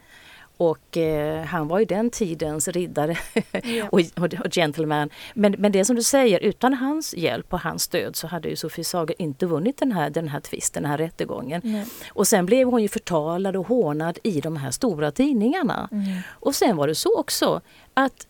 Och 0.57 0.97
eh, 0.97 1.45
han 1.45 1.69
var 1.69 1.79
ju 1.79 1.85
den 1.85 2.11
tidens 2.11 2.69
riddare 2.69 3.17
Ja. 3.63 3.89
och, 3.91 4.01
och, 4.17 4.35
och 4.45 4.53
gentleman. 4.55 5.11
Men, 5.35 5.55
men 5.59 5.73
det 5.73 5.85
som 5.85 5.97
du 5.97 6.03
säger, 6.03 6.39
utan 6.41 6.75
hans 6.75 7.15
hjälp 7.15 7.53
och 7.53 7.61
hans 7.61 7.83
stöd 7.83 8.17
så 8.17 8.27
hade 8.27 8.49
ju 8.49 8.57
Sofie 8.57 8.85
Sager 8.85 9.23
inte 9.23 9.47
vunnit 9.47 9.79
den 9.79 9.93
här, 9.93 10.11
den 10.11 10.29
här 10.29 10.41
tvisten, 10.41 10.83
den 10.83 10.91
här 10.91 10.99
rättegången. 10.99 11.61
Nej. 11.65 11.87
Och 12.09 12.27
sen 12.29 12.47
blev 12.47 12.69
hon 12.69 12.83
ju 12.83 12.89
förtalad 12.89 13.57
och 13.57 13.67
hånad 13.67 14.19
i 14.23 14.41
de 14.41 14.57
här 14.57 14.71
stora 14.71 15.11
tidningarna. 15.11 15.89
Mm. 15.93 16.05
Och 16.31 16.55
sen 16.55 16.77
var 16.77 16.87
det 16.89 16.95
så 16.95 17.19
också 17.21 17.61
att 17.95 18.27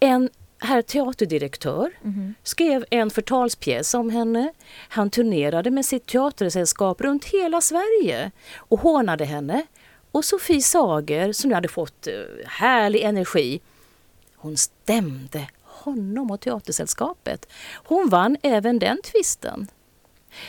en 0.00 0.30
herr 0.58 0.82
teaterdirektör 0.82 1.90
Mhm. 2.02 2.34
skrev 2.42 2.84
en 2.90 3.10
förtalspjäs 3.10 3.94
om 3.94 4.10
henne. 4.10 4.52
Han 4.88 5.10
turnerade 5.10 5.70
med 5.70 5.84
sitt 5.84 6.06
teatersällskap 6.06 7.00
runt 7.00 7.24
hela 7.24 7.60
Sverige 7.60 8.30
och 8.56 8.80
hånade 8.80 9.24
henne. 9.24 9.62
Och 10.10 10.24
Sofie 10.24 10.60
Sager, 10.62 11.32
som 11.32 11.48
nu 11.48 11.54
hade 11.54 11.68
fått 11.68 12.06
eh, 12.06 12.12
härlig 12.46 13.00
energi, 13.02 13.60
hon 14.36 14.56
stämde 14.56 15.48
honom 15.62 16.30
och 16.30 16.40
teatersällskapet. 16.40 17.46
Hon 17.84 18.08
vann 18.08 18.36
även 18.42 18.78
den 18.78 19.02
tvisten. 19.02 19.66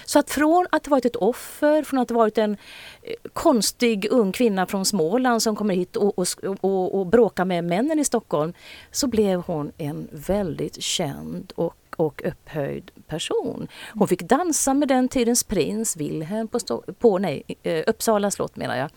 Så 0.06 0.20
att 0.20 0.30
från 0.30 0.68
att 0.72 0.86
ha 0.86 0.92
varit 0.92 1.06
ett 1.06 1.16
offer, 1.16 1.84
från 1.84 2.00
att 2.00 2.10
ha 2.10 2.18
varit 2.18 2.38
en 2.38 2.58
eh, 3.02 3.14
konstig 3.34 4.08
ung 4.12 4.32
kvinna 4.32 4.66
från 4.66 4.86
Småland 4.86 5.44
som 5.44 5.56
kommer 5.56 5.76
hit 5.76 5.96
och, 5.96 6.20
och, 6.20 6.28
och, 6.62 7.00
och 7.00 7.08
bråkar 7.08 7.46
med 7.46 7.64
männen 7.64 8.00
i 8.00 8.06
Stockholm, 8.06 8.54
så 8.92 9.08
blev 9.08 9.42
hon 9.42 9.72
en 9.78 10.08
väldigt 10.12 10.82
känd 10.82 11.54
och, 11.56 11.76
och 11.96 12.22
upphöjd 12.26 12.92
person. 13.08 13.68
Hon 13.94 14.08
fick 14.08 14.22
dansa 14.22 14.74
med 14.74 14.88
den 14.88 15.08
tidens 15.08 15.44
prins, 15.44 15.98
Wilhelm 15.98 16.48
på, 16.48 16.58
Sto- 16.58 16.94
på 16.94 17.18
nej, 17.18 17.44
eh, 17.64 17.84
Uppsala 17.88 18.32
slott 18.32 18.56
menar 18.56 18.78
jag. 18.78 18.90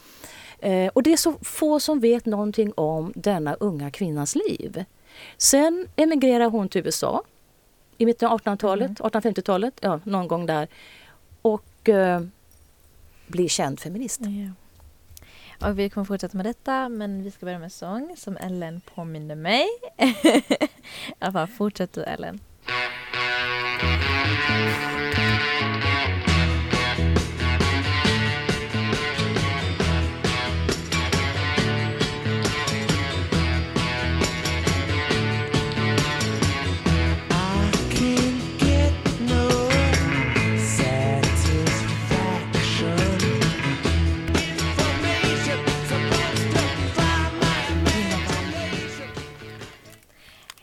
Eh, 0.62 0.88
och 0.88 1.02
det 1.02 1.12
är 1.12 1.16
så 1.16 1.35
få 1.42 1.80
som 1.80 2.00
vet 2.00 2.26
någonting 2.26 2.73
om 2.76 3.12
denna 3.16 3.54
unga 3.54 3.90
kvinnas 3.90 4.35
liv. 4.35 4.85
Sen 5.38 5.87
emigrerar 5.97 6.50
hon 6.50 6.68
till 6.68 6.87
USA 6.87 7.23
i 8.00 8.07
mitten 8.07 8.28
av 8.28 8.40
1800-talet, 8.40 9.00
1850-talet, 9.00 9.75
ja, 9.80 10.00
någon 10.04 10.28
gång 10.28 10.47
där. 10.47 10.69
Och 11.42 11.88
eh, 11.88 12.21
blir 13.26 13.49
känd 13.49 13.80
feminist. 13.80 14.21
Ja. 14.21 15.69
Och 15.69 15.78
vi 15.78 15.90
kommer 15.90 16.04
fortsätta 16.04 16.37
med 16.37 16.47
detta 16.47 16.88
men 16.88 17.23
vi 17.23 17.30
ska 17.30 17.47
börja 17.47 17.59
med 17.59 17.64
en 17.64 17.71
sång 17.71 18.14
som 18.16 18.37
Ellen 18.37 18.80
påminde 18.95 19.35
mig. 19.35 19.66
I 19.99 20.42
alla 21.19 21.33
fall, 21.33 21.47
fortsätt 21.47 21.92
du 21.92 22.02
Ellen. 22.02 22.40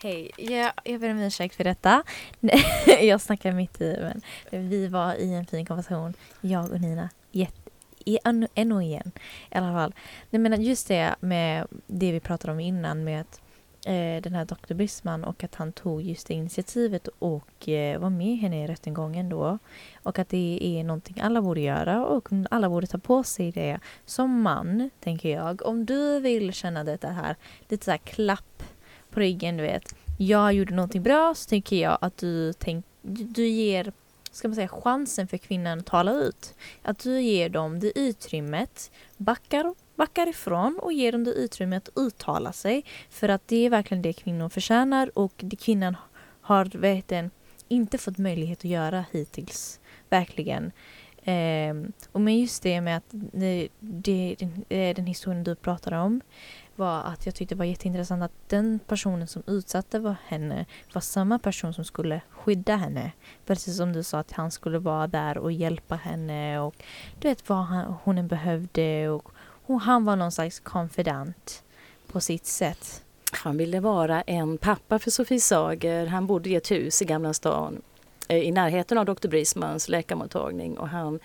Hej, 0.01 0.31
jag, 0.37 0.71
jag 0.83 1.01
ber 1.01 1.11
om 1.11 1.19
ursäkt 1.19 1.55
för 1.55 1.63
detta. 1.63 2.03
jag 3.01 3.21
snackar 3.21 3.51
mitt 3.51 3.81
i 3.81 3.97
men 4.01 4.21
vi 4.69 4.87
var 4.87 5.13
i 5.15 5.33
en 5.33 5.45
fin 5.45 5.65
konversation, 5.65 6.13
jag 6.41 6.71
och 6.71 6.81
Nina. 6.81 7.09
Jätte, 7.31 7.69
i- 8.05 8.19
och 8.73 8.83
igen. 8.83 9.11
I 9.51 9.57
alla 9.57 9.73
fall. 9.73 9.93
Nej, 10.29 10.39
men 10.39 10.61
just 10.61 10.87
det 10.87 11.15
med 11.19 11.67
det 11.87 12.11
vi 12.11 12.19
pratade 12.19 12.53
om 12.53 12.59
innan 12.59 13.03
med 13.03 13.21
att 13.21 13.41
eh, 13.85 14.21
den 14.21 14.33
här 14.35 14.45
Dr. 14.45 14.73
Brisman 14.73 15.23
och 15.23 15.43
att 15.43 15.55
han 15.55 15.71
tog 15.73 16.01
just 16.01 16.27
det 16.27 16.33
initiativet 16.33 17.07
och 17.19 17.69
eh, 17.69 17.99
var 17.99 18.09
med 18.09 18.37
henne 18.37 18.63
i 18.63 18.67
rättegången 18.67 19.29
då. 19.29 19.57
Och 20.03 20.19
att 20.19 20.29
det 20.29 20.59
är 20.61 20.83
någonting 20.83 21.19
alla 21.21 21.41
borde 21.41 21.61
göra 21.61 22.05
och 22.05 22.29
alla 22.51 22.69
borde 22.69 22.87
ta 22.87 22.97
på 22.97 23.23
sig 23.23 23.51
det 23.51 23.79
som 24.05 24.41
man, 24.41 24.89
tänker 24.99 25.29
jag. 25.29 25.65
Om 25.65 25.85
du 25.85 26.19
vill 26.19 26.53
känna 26.53 26.83
det 26.83 27.07
här, 27.07 27.35
lite 27.69 27.85
så 27.85 27.91
här 27.91 27.97
klapp 27.97 28.63
på 29.17 29.21
ryggen, 29.21 29.57
du 29.57 29.63
vet. 29.63 29.95
Jag 30.17 30.53
gjorde 30.53 30.75
någonting 30.75 31.03
bra 31.03 31.33
så 31.35 31.49
tycker 31.49 31.75
jag 31.75 31.97
att 32.01 32.17
du, 32.17 32.53
tänk, 32.53 32.85
du, 33.01 33.47
ger 33.47 33.91
ska 34.31 34.47
man 34.47 34.55
säga, 34.55 34.67
chansen 34.67 35.27
för 35.27 35.37
kvinnan 35.37 35.79
att 35.79 35.85
tala 35.85 36.11
ut. 36.11 36.55
Att 36.81 36.99
du 36.99 37.21
ger 37.21 37.49
dem 37.49 37.79
det 37.79 37.99
utrymmet, 37.99 38.91
backar, 39.17 39.75
backar 39.95 40.27
ifrån 40.27 40.79
och 40.81 40.93
ger 40.93 41.11
dem 41.11 41.23
det 41.23 41.31
utrymmet 41.31 41.87
att 41.87 41.97
uttala 41.97 42.51
sig. 42.51 42.85
För 43.09 43.29
att 43.29 43.47
det 43.47 43.65
är 43.65 43.69
verkligen 43.69 44.01
det 44.01 44.13
kvinnor 44.13 44.49
förtjänar 44.49 45.11
och 45.13 45.33
det 45.37 45.55
kvinnan 45.55 45.97
har 46.41 46.65
vet 46.65 47.07
du, 47.07 47.29
inte 47.67 47.97
fått 47.97 48.17
möjlighet 48.17 48.59
att 48.59 48.65
göra 48.65 49.05
hittills. 49.11 49.79
Verkligen. 50.09 50.71
Eh, 51.23 51.73
och 52.11 52.21
men 52.21 52.39
just 52.39 52.63
det 52.63 52.81
med 52.81 52.97
att 52.97 53.09
det, 53.11 53.67
det, 53.79 54.35
den, 54.39 54.93
den 54.95 55.05
historien 55.05 55.43
du 55.43 55.55
pratade 55.55 55.97
om 55.97 56.21
var 56.77 57.01
att 57.01 57.25
jag 57.25 57.35
tyckte 57.35 57.55
det 57.55 57.59
var 57.59 57.65
jätteintressant 57.65 58.23
att 58.23 58.31
den 58.47 58.79
personen 58.87 59.27
som 59.27 59.43
utsatte 59.47 59.99
var 59.99 60.15
henne 60.27 60.65
var 60.93 61.01
samma 61.01 61.39
person 61.39 61.73
som 61.73 61.83
skulle 61.83 62.21
skydda 62.29 62.75
henne. 62.75 63.11
Precis 63.45 63.77
som 63.77 63.93
du 63.93 64.03
sa 64.03 64.19
att 64.19 64.31
han 64.31 64.51
skulle 64.51 64.79
vara 64.79 65.07
där 65.07 65.37
och 65.37 65.51
hjälpa 65.51 65.95
henne 65.95 66.59
och 66.59 66.75
du 67.19 67.27
vet 67.27 67.49
vad 67.49 67.57
han, 67.57 67.95
hon 68.03 68.17
än 68.17 68.27
behövde 68.27 69.09
och 69.09 69.31
hon, 69.65 69.79
han 69.79 70.05
var 70.05 70.15
någon 70.15 70.31
slags 70.31 70.59
konfident 70.59 71.63
på 72.07 72.19
sitt 72.19 72.45
sätt. 72.45 73.03
Han 73.31 73.57
ville 73.57 73.79
vara 73.79 74.21
en 74.21 74.57
pappa 74.57 74.99
för 74.99 75.11
Sofie 75.11 75.39
Sager. 75.39 76.05
Han 76.05 76.27
bodde 76.27 76.49
i 76.49 76.55
ett 76.55 76.71
hus 76.71 77.01
i 77.01 77.05
Gamla 77.05 77.33
stan 77.33 77.81
eh, 78.27 78.37
i 78.37 78.51
närheten 78.51 78.97
av 78.97 79.05
Dr. 79.05 79.27
Brismans 79.27 79.89
läkarmottagning 79.89 80.77
och 80.77 80.89
han, 80.89 81.19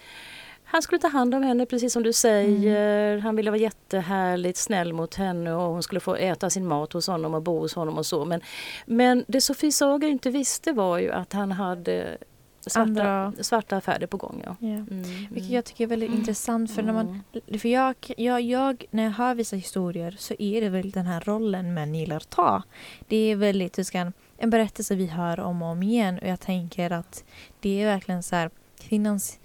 han 0.72 0.82
skulle 0.82 0.98
ta 0.98 1.08
hand 1.08 1.34
om 1.34 1.42
henne 1.42 1.66
precis 1.66 1.92
som 1.92 2.02
du 2.02 2.12
säger. 2.12 3.18
Han 3.18 3.36
ville 3.36 3.50
vara 3.50 3.60
jättehärligt 3.60 4.58
snäll 4.58 4.92
mot 4.92 5.14
henne 5.14 5.52
och 5.54 5.72
hon 5.72 5.82
skulle 5.82 6.00
få 6.00 6.14
äta 6.14 6.50
sin 6.50 6.66
mat 6.66 6.92
hos 6.92 7.06
honom 7.06 7.34
och 7.34 7.42
bo 7.42 7.58
hos 7.58 7.74
honom 7.74 7.98
och 7.98 8.06
så. 8.06 8.24
Men, 8.24 8.40
men 8.86 9.24
det 9.28 9.40
Sofie 9.40 9.72
Sager 9.72 10.08
inte 10.08 10.30
visste 10.30 10.72
var 10.72 10.98
ju 10.98 11.12
att 11.12 11.32
han 11.32 11.52
hade 11.52 12.18
svarta, 12.66 12.80
Andra- 12.80 13.32
svarta 13.40 13.76
affärer 13.76 14.06
på 14.06 14.16
gång. 14.16 14.42
Ja. 14.44 14.56
Ja. 14.60 14.68
Mm, 14.68 15.02
Vilket 15.02 15.38
mm. 15.38 15.54
jag 15.54 15.64
tycker 15.64 15.84
är 15.84 15.88
väldigt 15.88 16.14
intressant 16.14 16.74
för 16.74 16.82
när 16.82 16.92
man 16.92 17.22
För 17.58 17.68
jag, 17.68 17.94
jag, 18.16 18.40
jag, 18.40 18.84
när 18.90 19.02
jag 19.02 19.10
hör 19.10 19.34
vissa 19.34 19.56
historier 19.56 20.16
så 20.18 20.34
är 20.38 20.60
det 20.60 20.68
väl 20.68 20.90
den 20.90 21.06
här 21.06 21.20
rollen 21.20 21.74
män 21.74 21.94
gillar 21.94 22.16
att 22.16 22.30
ta. 22.30 22.62
Det 23.08 23.16
är 23.16 23.36
väldigt, 23.36 23.78
hur 23.78 23.84
ska 23.84 24.12
en 24.36 24.50
berättelse 24.50 24.94
vi 24.94 25.06
hör 25.06 25.40
om 25.40 25.62
och 25.62 25.68
om 25.68 25.82
igen 25.82 26.18
och 26.22 26.28
jag 26.28 26.40
tänker 26.40 26.90
att 26.90 27.24
det 27.60 27.82
är 27.82 27.86
verkligen 27.86 28.22
så 28.22 28.36
här 28.36 28.50
kvinnans 28.80 29.38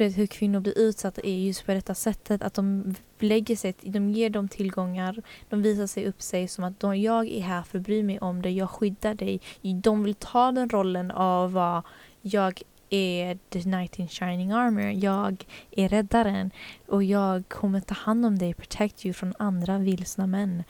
upplevt 0.00 0.18
hur 0.18 0.26
kvinnor 0.26 0.60
blir 0.60 0.78
utsatta 0.78 1.20
är 1.24 1.38
just 1.38 1.66
på 1.66 1.72
detta 1.72 1.94
sättet 1.94 2.42
att 2.42 2.54
de 2.54 2.94
lägger 3.18 3.56
sig, 3.56 3.74
de 3.82 4.10
ger 4.10 4.30
dem 4.30 4.48
tillgångar, 4.48 5.22
de 5.48 5.62
visar 5.62 5.86
sig 5.86 6.06
upp 6.06 6.22
sig 6.22 6.48
som 6.48 6.64
att 6.64 6.80
de, 6.80 7.00
jag 7.00 7.28
är 7.28 7.40
här 7.40 7.62
för 7.62 7.78
att 7.78 7.84
bry 7.84 8.02
mig 8.02 8.18
om 8.18 8.42
dig, 8.42 8.56
jag 8.56 8.70
skyddar 8.70 9.14
dig. 9.14 9.40
De 9.82 10.02
vill 10.02 10.14
ta 10.14 10.52
den 10.52 10.68
rollen 10.68 11.10
av 11.10 11.52
vad 11.52 11.82
jag 12.22 12.62
är 12.90 13.38
the 13.48 13.62
knight 13.62 13.98
in 13.98 14.08
shining 14.08 14.52
armor, 14.52 14.90
jag 14.90 15.46
är 15.70 15.88
räddaren 15.88 16.50
och 16.86 17.04
jag 17.04 17.48
kommer 17.48 17.80
ta 17.80 17.94
hand 17.94 18.26
om 18.26 18.38
dig, 18.38 18.54
protect 18.54 19.06
you 19.06 19.12
från 19.12 19.34
andra 19.38 19.78
vilsna 19.78 20.26
män. 20.26 20.64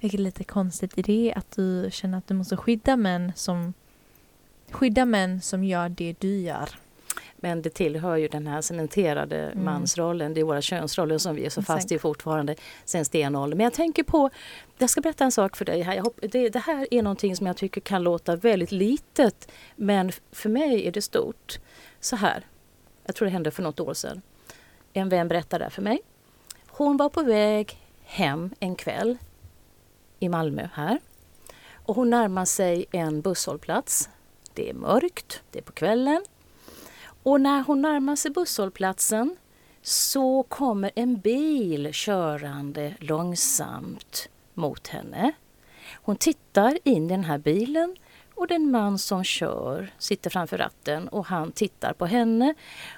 Vilket 0.00 0.20
är 0.20 0.24
lite 0.24 0.44
konstigt 0.44 0.98
i 0.98 1.02
det 1.02 1.34
att 1.36 1.56
du 1.56 1.88
känner 1.92 2.18
att 2.18 2.28
du 2.28 2.34
måste 2.34 2.56
skydda 2.56 2.96
män 2.96 3.32
som 3.36 3.74
skydda 4.70 5.04
män 5.04 5.40
som 5.40 5.64
gör 5.64 5.88
det 5.88 6.14
du 6.20 6.40
gör. 6.40 6.85
Men 7.36 7.62
det 7.62 7.70
tillhör 7.70 8.16
ju 8.16 8.28
den 8.28 8.46
här 8.46 8.60
cementerade 8.60 9.36
Mm. 9.36 9.64
mansrollen. 9.64 10.34
Det 10.34 10.40
är 10.40 10.44
våra 10.44 10.62
könsroller 10.62 11.18
som 11.18 11.34
vi 11.34 11.44
är 11.46 11.50
så 11.50 11.62
fast 11.62 11.92
i 11.92 11.98
fortfarande 11.98 12.54
sen 12.84 13.04
stenåldern. 13.04 13.56
Men 13.56 13.64
jag 13.64 13.72
tänker 13.72 14.02
på, 14.02 14.30
jag 14.78 14.90
ska 14.90 15.00
berätta 15.00 15.24
en 15.24 15.32
sak 15.32 15.56
för 15.56 15.64
dig 15.64 15.82
här. 15.82 15.94
Jag 15.94 16.02
hopp, 16.04 16.18
det, 16.22 16.48
det 16.48 16.58
här 16.58 16.86
är 16.90 17.02
någonting 17.02 17.36
som 17.36 17.46
jag 17.46 17.56
tycker 17.56 17.80
kan 17.80 18.02
låta 18.02 18.36
väldigt 18.36 18.72
litet. 18.72 19.52
Men 19.76 20.12
för 20.32 20.48
mig 20.48 20.86
är 20.88 20.92
det 20.92 21.02
stort. 21.02 21.58
Så 22.00 22.16
här, 22.16 22.46
jag 23.04 23.14
tror 23.14 23.26
det 23.26 23.32
hände 23.32 23.50
för 23.50 23.62
något 23.62 23.80
år 23.80 23.94
sedan. 23.94 24.22
en 24.92 25.08
vän 25.08 25.28
berättade 25.28 25.64
det 25.64 25.70
för 25.70 25.82
mig. 25.82 26.00
Hon 26.66 26.96
var 26.96 27.08
på 27.08 27.22
väg 27.22 27.78
hem 28.04 28.50
en 28.60 28.74
kväll 28.74 29.18
i 30.18 30.28
Malmö 30.28 30.68
här. 30.74 30.98
Och 31.72 31.96
hon 31.96 32.10
närmar 32.10 32.44
sig 32.44 32.86
en 32.90 33.20
busshållplats. 33.20 34.08
Det 34.54 34.70
är 34.70 34.74
mörkt, 34.74 35.42
det 35.50 35.58
är 35.58 35.62
på 35.62 35.72
kvällen. 35.72 36.24
Och 37.26 37.40
när 37.40 37.62
hon 37.62 37.82
närmar 37.82 38.16
sig 38.16 38.30
busshållplatsen 38.30 39.36
så 39.82 40.42
kommer 40.42 40.90
en 40.94 41.16
bil 41.16 41.90
körande 41.92 42.94
långsamt 42.98 44.28
mot 44.54 44.88
henne. 44.88 45.32
Hon 45.94 46.16
tittar 46.16 46.78
in 46.84 47.04
i 47.06 47.08
den 47.08 47.24
här 47.24 47.38
bilen 47.38 47.96
och 48.34 48.46
den 48.46 48.70
man 48.70 48.98
som 48.98 49.24
kör 49.24 49.92
sitter 49.98 50.30
framför 50.30 50.58
ratten 50.58 51.08
och 51.08 51.26
han 51.26 51.52
tittar 51.52 51.92
på 51.92 52.06
henne 52.06 52.54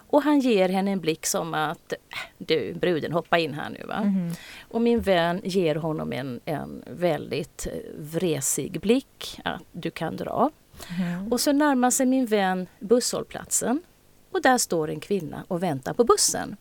och 0.09 0.23
han 0.23 0.41
ger 0.41 0.69
henne 0.69 0.91
en 0.91 1.01
blick 1.01 1.27
som 1.27 1.55
att 1.55 1.93
"Äh, 1.93 1.99
du 2.39 2.75
bruden 2.75 3.13
hoppa 3.13 3.39
in 3.39 3.55
här 3.55 3.71
nu 3.71 3.85
va. 3.87 4.05
Mhm. 4.05 4.33
Och 4.69 4.81
min 4.81 5.01
vän 5.01 5.41
ger 5.45 5.75
honom 5.75 6.13
en, 6.13 6.41
en 6.45 6.85
väldigt 6.87 7.67
eh, 7.67 7.73
vresig 7.99 8.81
blick 8.81 9.41
att 9.45 9.63
du 9.73 9.91
kan 9.91 10.17
dra. 10.17 10.51
Mhm. 10.99 11.33
Och 11.33 11.41
så 11.41 11.53
närmar 11.53 11.91
sig 11.91 12.07
min 12.07 12.27
vän 12.27 12.67
busshållplatsen 12.81 13.83
och 14.33 14.43
där 14.43 14.59
står 14.59 14.91
en 14.91 15.01
kvinna 15.01 15.45
och 15.49 15.63
väntar 15.63 15.93
på 15.95 16.05
bussen. 16.05 16.57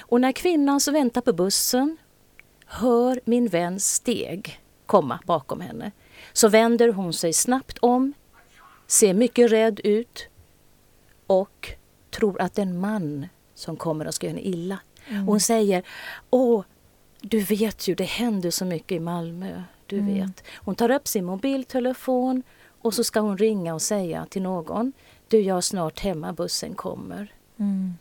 Och 0.00 0.20
när 0.20 0.32
kvinnan 0.32 0.80
som 0.80 0.94
väntar 0.94 1.20
på 1.20 1.32
bussen 1.32 1.96
hör 2.66 3.20
min 3.24 3.48
väns 3.48 3.94
steg 3.94 4.60
komma 4.86 5.18
bakom 5.26 5.60
henne 5.60 5.92
så 6.32 6.48
vänder 6.48 6.88
hon 6.92 7.12
sig 7.12 7.32
snabbt 7.32 7.78
om, 7.78 8.12
ser 8.86 9.14
mycket 9.14 9.50
rädd 9.50 9.80
ut 9.84 10.28
och 11.26 11.70
tror 12.10 12.40
att 12.40 12.54
det 12.54 12.62
är 12.62 12.66
en 12.66 12.80
man 12.80 13.26
som 13.54 13.76
kommer 13.76 14.06
och 14.06 14.14
ska 14.14 14.26
göra 14.26 14.36
henne 14.36 14.48
illa. 14.48 14.78
Mm. 15.08 15.26
Hon 15.26 15.40
säger 15.40 15.82
Åh, 16.30 16.64
du 17.20 17.40
vet 17.40 17.88
ju, 17.88 17.94
det 17.94 18.04
händer 18.04 18.50
så 18.50 18.64
mycket 18.64 18.96
i 18.96 19.00
Malmö. 19.00 19.62
Du 19.86 19.98
Mm. 19.98 20.14
vet. 20.14 20.44
Hon 20.56 20.74
tar 20.74 20.90
upp 20.90 21.08
sin 21.08 21.24
mobiltelefon 21.24 22.42
och 22.88 22.94
så 22.94 23.04
ska 23.04 23.20
hon 23.20 23.38
ringa 23.38 23.74
och 23.74 23.82
säga 23.82 24.26
till 24.26 24.42
någon 24.42 24.92
Du, 25.28 25.40
jag 25.40 25.56
är 25.56 25.60
snart 25.60 26.00
hemma, 26.00 26.32
bussen 26.32 26.74
kommer. 26.74 27.32
Mm. 27.56 27.94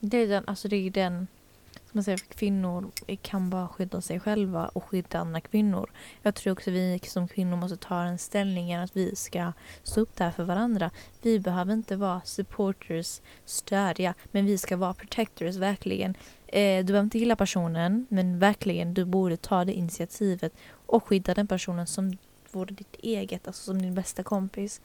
Det 0.00 0.16
är 0.16 0.28
den, 0.28 0.44
alltså 0.46 0.68
det 0.68 0.76
är 0.76 0.90
den 0.90 1.26
som 1.72 1.90
man 1.92 2.04
säger, 2.04 2.18
kvinnor 2.18 2.90
kan 3.22 3.50
bara 3.50 3.68
skydda 3.68 4.00
sig 4.00 4.20
själva 4.20 4.68
och 4.68 4.84
skydda 4.84 5.18
andra 5.18 5.40
kvinnor. 5.40 5.90
Jag 6.22 6.34
tror 6.34 6.52
också 6.52 6.70
vi 6.70 7.00
som 7.04 7.28
kvinnor 7.28 7.56
måste 7.56 7.76
ta 7.76 8.02
en 8.02 8.18
ställning 8.18 8.74
att 8.74 8.96
vi 8.96 9.16
ska 9.16 9.52
stå 9.82 10.00
upp 10.00 10.16
där 10.16 10.30
för 10.30 10.44
varandra. 10.44 10.90
Vi 11.22 11.40
behöver 11.40 11.72
inte 11.72 11.96
vara 11.96 12.20
supporters, 12.24 13.20
stödja, 13.44 14.14
men 14.30 14.46
vi 14.46 14.58
ska 14.58 14.76
vara 14.76 14.94
protectors 14.94 15.56
verkligen. 15.56 16.14
Eh, 16.46 16.78
du 16.78 16.84
behöver 16.84 17.04
inte 17.04 17.18
gilla 17.18 17.36
personen, 17.36 18.06
men 18.08 18.38
verkligen 18.38 18.94
du 18.94 19.04
borde 19.04 19.36
ta 19.36 19.64
det 19.64 19.72
initiativet 19.72 20.52
och 20.86 21.06
skydda 21.06 21.34
den 21.34 21.46
personen 21.46 21.86
som 21.86 22.16
vore 22.54 22.74
ditt 22.74 22.96
eget, 23.02 23.46
alltså 23.46 23.62
som 23.64 23.82
din 23.82 23.94
bästa 23.94 24.22
kompis. 24.22 24.80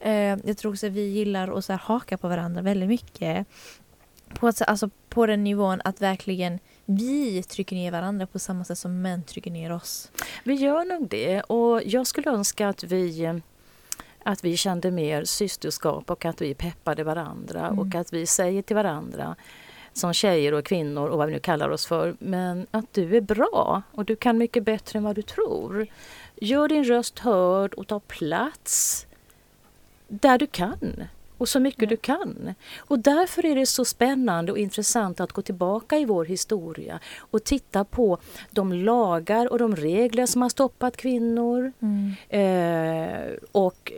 Eh, 0.00 0.12
jag 0.44 0.56
tror 0.58 0.72
också 0.72 0.86
att 0.86 0.92
vi 0.92 1.08
gillar 1.08 1.58
att 1.58 1.64
så 1.64 1.72
här 1.72 1.80
haka 1.80 2.18
på 2.18 2.28
varandra 2.28 2.62
väldigt 2.62 2.88
mycket. 2.88 3.46
På, 4.34 4.48
att, 4.48 4.62
alltså, 4.62 4.90
på 5.08 5.26
den 5.26 5.44
nivån 5.44 5.80
att 5.84 6.00
verkligen 6.00 6.58
vi 6.84 7.42
trycker 7.42 7.76
ner 7.76 7.90
varandra 7.90 8.26
på 8.26 8.38
samma 8.38 8.64
sätt 8.64 8.78
som 8.78 9.02
män 9.02 9.22
trycker 9.22 9.50
ner 9.50 9.72
oss. 9.72 10.10
Vi 10.44 10.54
gör 10.54 10.84
nog 10.84 11.08
det 11.08 11.40
och 11.40 11.82
jag 11.84 12.06
skulle 12.06 12.30
önska 12.30 12.68
att 12.68 12.82
vi 12.84 13.40
att 14.22 14.44
vi 14.44 14.56
kände 14.56 14.90
mer 14.90 15.24
systerskap 15.24 16.10
och 16.10 16.24
att 16.24 16.40
vi 16.40 16.54
peppade 16.54 17.04
varandra 17.04 17.66
Mm. 17.66 17.78
och 17.78 17.94
att 17.94 18.12
vi 18.12 18.26
säger 18.26 18.62
till 18.62 18.76
varandra 18.76 19.36
som 19.92 20.12
tjejer 20.12 20.54
och 20.54 20.64
kvinnor 20.64 21.08
och 21.08 21.18
vad 21.18 21.26
vi 21.26 21.32
nu 21.32 21.40
kallar 21.40 21.68
oss 21.68 21.86
för, 21.86 22.16
men 22.18 22.66
att 22.70 22.92
du 22.92 23.16
är 23.16 23.20
bra 23.20 23.82
och 23.92 24.04
du 24.04 24.16
kan 24.16 24.38
mycket 24.38 24.64
bättre 24.64 24.98
än 24.98 25.04
vad 25.04 25.16
du 25.16 25.22
tror. 25.22 25.86
Gör 26.40 26.68
din 26.68 26.84
röst 26.84 27.18
hörd 27.18 27.74
och 27.74 27.86
ta 27.86 28.00
plats 28.00 29.06
där 30.08 30.38
du 30.38 30.46
kan 30.46 31.04
och 31.38 31.48
så 31.48 31.60
mycket 31.60 31.88
du 31.88 31.96
kan. 31.96 32.54
Och 32.78 32.98
därför 32.98 33.46
är 33.46 33.54
det 33.54 33.66
så 33.66 33.84
spännande 33.84 34.52
och 34.52 34.58
intressant 34.58 35.20
att 35.20 35.32
gå 35.32 35.42
tillbaka 35.42 35.98
i 35.98 36.04
vår 36.04 36.24
historia 36.24 37.00
och 37.18 37.44
titta 37.44 37.84
på 37.84 38.18
de 38.50 38.72
lagar 38.72 39.52
och 39.52 39.58
de 39.58 39.76
regler 39.76 40.26
som 40.26 40.42
har 40.42 40.48
stoppat 40.48 40.96
kvinnor 40.96 41.72
eh, 42.28 43.32
och 43.52 43.92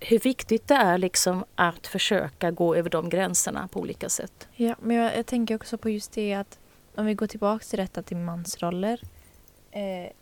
hur 0.00 0.18
viktigt 0.18 0.68
det 0.68 0.74
är 0.74 0.98
liksom 0.98 1.44
att 1.54 1.86
försöka 1.86 2.50
gå 2.50 2.74
över 2.74 2.90
de 2.90 3.08
gränserna 3.08 3.68
på 3.68 3.80
olika 3.80 4.08
sätt. 4.08 4.48
Ja, 4.54 4.74
men 4.80 4.96
jag, 4.96 5.16
jag 5.16 5.26
tänker 5.26 5.54
också 5.54 5.78
på 5.78 5.90
just 5.90 6.12
det 6.12 6.34
att 6.34 6.58
om 6.94 7.06
vi 7.06 7.14
går 7.14 7.26
tillbaka 7.26 7.64
till 7.64 7.78
detta 7.78 8.02
till 8.02 8.16
mansroller. 8.16 9.00
Eh, 9.70 10.12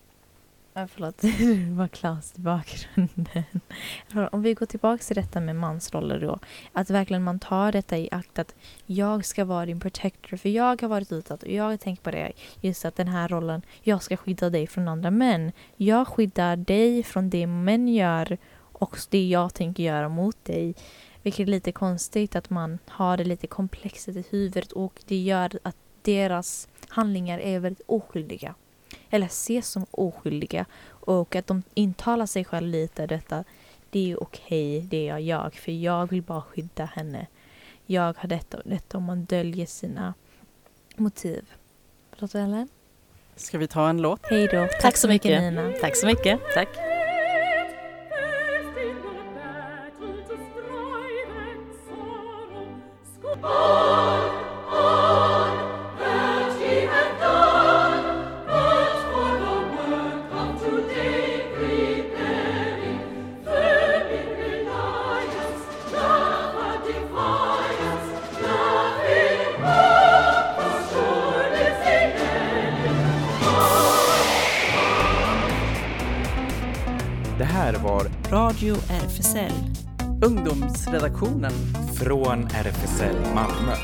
ja, 0.75 0.89
förlåt, 0.89 1.19
det 1.21 1.71
var 1.71 1.89
Klas 1.89 2.35
i 2.37 2.41
bakgrunden. 2.41 3.45
Om 4.33 4.43
vi 4.43 4.55
går 4.55 4.67
tillbaka 4.67 5.03
till 5.03 5.17
detta 5.17 5.41
med 5.41 5.57
mansroller 5.57 6.21
då. 6.21 6.39
Att 6.73 6.91
verkligen 6.91 7.23
man 7.23 7.39
tar 7.39 7.73
detta 7.73 7.99
i 7.99 8.09
akt 8.13 8.39
att 8.39 8.55
jag 8.87 9.25
ska 9.25 9.45
vara 9.45 9.67
din 9.67 9.81
protector. 9.81 10.37
För 10.37 10.49
jag 10.49 10.83
har 10.83 10.89
varit 10.89 11.13
utsatt 11.13 11.43
och 11.43 11.51
jag 11.51 11.65
har 11.65 11.77
tänkt 11.77 12.03
på 12.03 12.11
det. 12.11 12.33
Just 12.61 12.85
att 12.85 12.97
den 12.97 13.09
här 13.09 13.29
rollen, 13.29 13.63
jag 13.83 14.03
ska 14.03 14.17
skydda 14.17 14.51
dig 14.51 14.67
från 14.67 14.89
andra 14.89 15.11
män. 15.11 15.53
Jag 15.77 16.09
skyddar 16.09 16.57
dig 16.57 17.03
från 17.03 17.31
det 17.31 17.47
män 17.47 17.89
gör 17.89 18.39
och 18.81 18.99
det 19.11 19.29
jag 19.29 19.55
tänker 19.55 19.83
göra 19.83 20.09
mot 20.09 20.45
dig. 20.45 20.75
Vilket 21.23 21.41
är 21.41 21.51
lite 21.51 21.73
konstigt 21.73 22.37
att 22.37 22.51
man 22.51 22.79
har 22.87 23.17
det 23.17 23.25
lite 23.25 23.47
komplexet 23.47 24.17
i 24.17 24.25
huvudet 24.31 24.73
och 24.73 25.03
det 25.07 25.17
gör 25.17 25.59
att 25.63 25.77
deras 26.03 26.69
handlingar 26.89 27.39
är 27.39 27.61
väldigt 27.61 27.87
oskyldiga. 27.87 28.55
Eller 29.11 29.27
ses 29.27 29.69
som 29.69 29.87
oskyldiga. 29.91 30.67
Och 30.89 31.37
att 31.37 31.47
de 31.47 31.63
intalar 31.75 32.27
sig 32.27 32.45
själv 32.45 32.67
lite 32.67 33.07
detta. 33.07 33.45
Det 33.91 34.13
är 34.13 34.23
okej, 34.23 34.81
det 34.81 35.09
är 35.09 35.19
jag. 35.19 35.55
För 35.55 35.73
jag 35.73 36.11
vill 36.11 36.23
bara 36.23 36.43
skydda 36.43 36.85
henne. 36.85 37.27
Jag 37.87 38.17
har 38.19 38.29
detta 38.29 38.57
och 38.57 38.63
detta 38.71 38.97
och 38.97 39.03
man 39.03 39.25
döljer 39.25 39.67
sina 39.67 40.15
motiv. 40.97 41.51
Förlåt 42.13 42.35
Ellen? 42.35 42.69
Ska 43.37 43.59
vi 43.59 43.67
ta 43.67 43.89
en 43.89 44.03
låt? 44.03 44.21
Hej 44.23 44.47
då. 44.47 44.69
Tack, 44.81 44.97
så 44.97 45.09
mycket 45.09 45.41
Nina. 45.41 45.73
Tack 45.81 45.97
så 45.97 46.07
mycket. 46.07 46.41
Tack. 46.55 47.00
Radio 78.71 78.83
RFSL. 79.07 79.53
Ungdomsredaktionen. 80.27 81.53
från 81.99 82.45
RFSL 82.45 83.17
Malmö. 83.35 83.75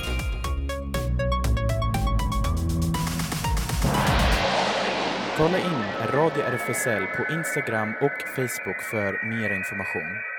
Kolla 5.36 5.58
in 5.58 6.10
Radio 6.12 6.42
RFSL 6.42 7.06
på 7.06 7.34
Instagram 7.34 7.94
och 8.00 8.28
Facebook 8.36 8.80
för 8.80 9.26
mer 9.30 9.50
information. 9.50 10.35